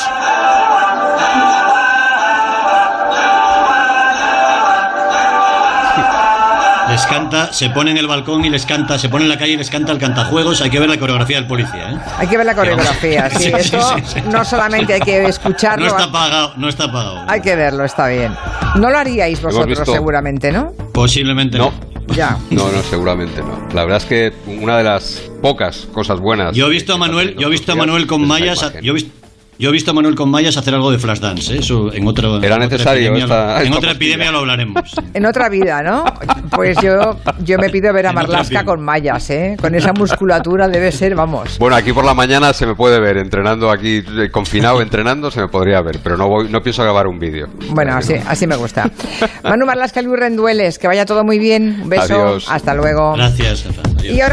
Les 7.01 7.09
canta, 7.09 7.51
se 7.51 7.71
pone 7.71 7.93
en 7.93 7.97
el 7.97 8.07
balcón 8.07 8.45
y 8.45 8.51
les 8.51 8.67
canta, 8.67 8.99
se 8.99 9.09
pone 9.09 9.25
en 9.25 9.31
la 9.31 9.39
calle 9.39 9.53
y 9.53 9.57
les 9.57 9.71
canta 9.71 9.91
el 9.91 9.97
cantajuegos. 9.97 10.61
Hay 10.61 10.69
que 10.69 10.79
ver 10.79 10.87
la 10.87 10.99
coreografía 10.99 11.39
del 11.39 11.47
policía. 11.47 11.93
¿eh? 11.93 11.99
Hay 12.19 12.27
que 12.27 12.37
ver 12.37 12.45
la 12.45 12.55
coreografía, 12.55 13.31
sí. 13.39 13.51
eso 13.57 13.97
no 14.31 14.45
solamente 14.45 14.93
hay 14.93 15.01
que 15.01 15.25
escucharlo. 15.25 15.87
No 15.87 15.97
está 15.97 16.13
pagado, 16.13 16.53
no 16.59 16.69
está 16.69 16.93
pagado. 16.93 17.25
Hay 17.27 17.41
que 17.41 17.57
verlo, 17.57 17.87
está 17.87 18.07
bien. 18.09 18.35
No 18.75 18.91
lo 18.91 18.99
haríais 18.99 19.41
vosotros 19.41 19.89
seguramente, 19.89 20.53
¿no? 20.53 20.75
Posiblemente 20.93 21.57
no. 21.57 21.73
Ya. 22.09 22.37
No, 22.51 22.71
no, 22.71 22.83
seguramente 22.83 23.41
no. 23.41 23.69
La 23.73 23.85
verdad 23.85 23.97
es 23.97 24.05
que 24.05 24.35
una 24.47 24.77
de 24.77 24.85
las 24.85 25.23
pocas 25.41 25.89
cosas 25.95 26.21
buenas. 26.21 26.55
Yo 26.55 26.67
he 26.67 26.71
visto 26.71 26.93
a 26.93 26.99
Manuel, 26.99 27.35
yo 27.39 27.47
he 27.47 27.51
visto 27.51 27.73
a 27.73 27.77
Manuel 27.77 28.07
con 28.07 28.27
mallas, 28.27 28.75
yo 28.83 28.91
he 28.91 28.95
visto 28.95 29.20
yo 29.61 29.69
he 29.69 29.73
visto 29.73 29.91
a 29.91 29.95
Manuel 29.95 30.15
con 30.15 30.31
mallas 30.31 30.57
hacer 30.57 30.75
algo 30.75 30.91
de 30.91 30.99
flash 30.99 31.19
dance, 31.19 31.55
¿eh? 31.55 31.59
eso 31.59 31.93
en 31.93 32.09
otra 32.09 32.39
Era 32.43 32.57
necesario 32.57 33.11
epidemia, 33.11 33.63
en 33.63 33.75
otra 33.75 33.93
epidemia 33.93 34.33
lo 34.33 34.39
hablaremos. 34.39 34.91
En 35.13 35.27
otra 35.27 35.49
vida, 35.49 35.83
¿no? 35.83 36.05
Pues 36.55 36.79
yo 36.81 37.19
yo 37.45 37.59
me 37.59 37.69
pido 37.69 37.93
ver 37.93 38.07
a 38.07 38.13
Marlaska 38.13 38.65
con 38.65 38.81
mallas, 38.81 39.29
¿eh? 39.29 39.57
Con 39.61 39.75
esa 39.75 39.93
musculatura 39.93 40.69
debe 40.69 40.93
ser, 40.93 41.15
vamos. 41.15 41.59
Bueno, 41.59 41.77
aquí 41.77 41.93
por 41.93 42.05
la 42.05 42.15
mañana 42.15 42.53
se 42.53 42.65
me 42.65 42.75
puede 42.75 43.01
ver 43.01 43.19
entrenando 43.19 43.71
aquí 43.71 44.03
eh, 44.19 44.31
confinado 44.31 44.81
entrenando 44.81 45.31
se 45.31 45.41
me 45.41 45.49
podría 45.49 45.83
ver, 45.83 45.99
pero 46.03 46.17
no 46.17 46.29
voy 46.29 46.49
no 46.49 46.63
pienso 46.63 46.83
grabar 46.83 47.07
un 47.07 47.19
vídeo. 47.19 47.49
Bueno, 47.71 47.97
así 47.97 48.15
así 48.27 48.47
me 48.47 48.57
gusta. 48.57 48.91
Manu 49.43 49.67
Marlaska 49.67 50.01
Luis 50.01 50.19
Rendueles, 50.19 50.79
que 50.79 50.87
vaya 50.87 51.05
todo 51.05 51.25
muy 51.25 51.39
bien. 51.39 51.81
Un 51.83 51.89
beso. 51.89 52.15
Adiós. 52.15 52.47
Hasta 52.49 52.73
luego. 52.73 53.15
Gracias, 53.15 53.67
Rafa. 53.67 53.91
Y 54.03 54.21
ahora 54.21 54.29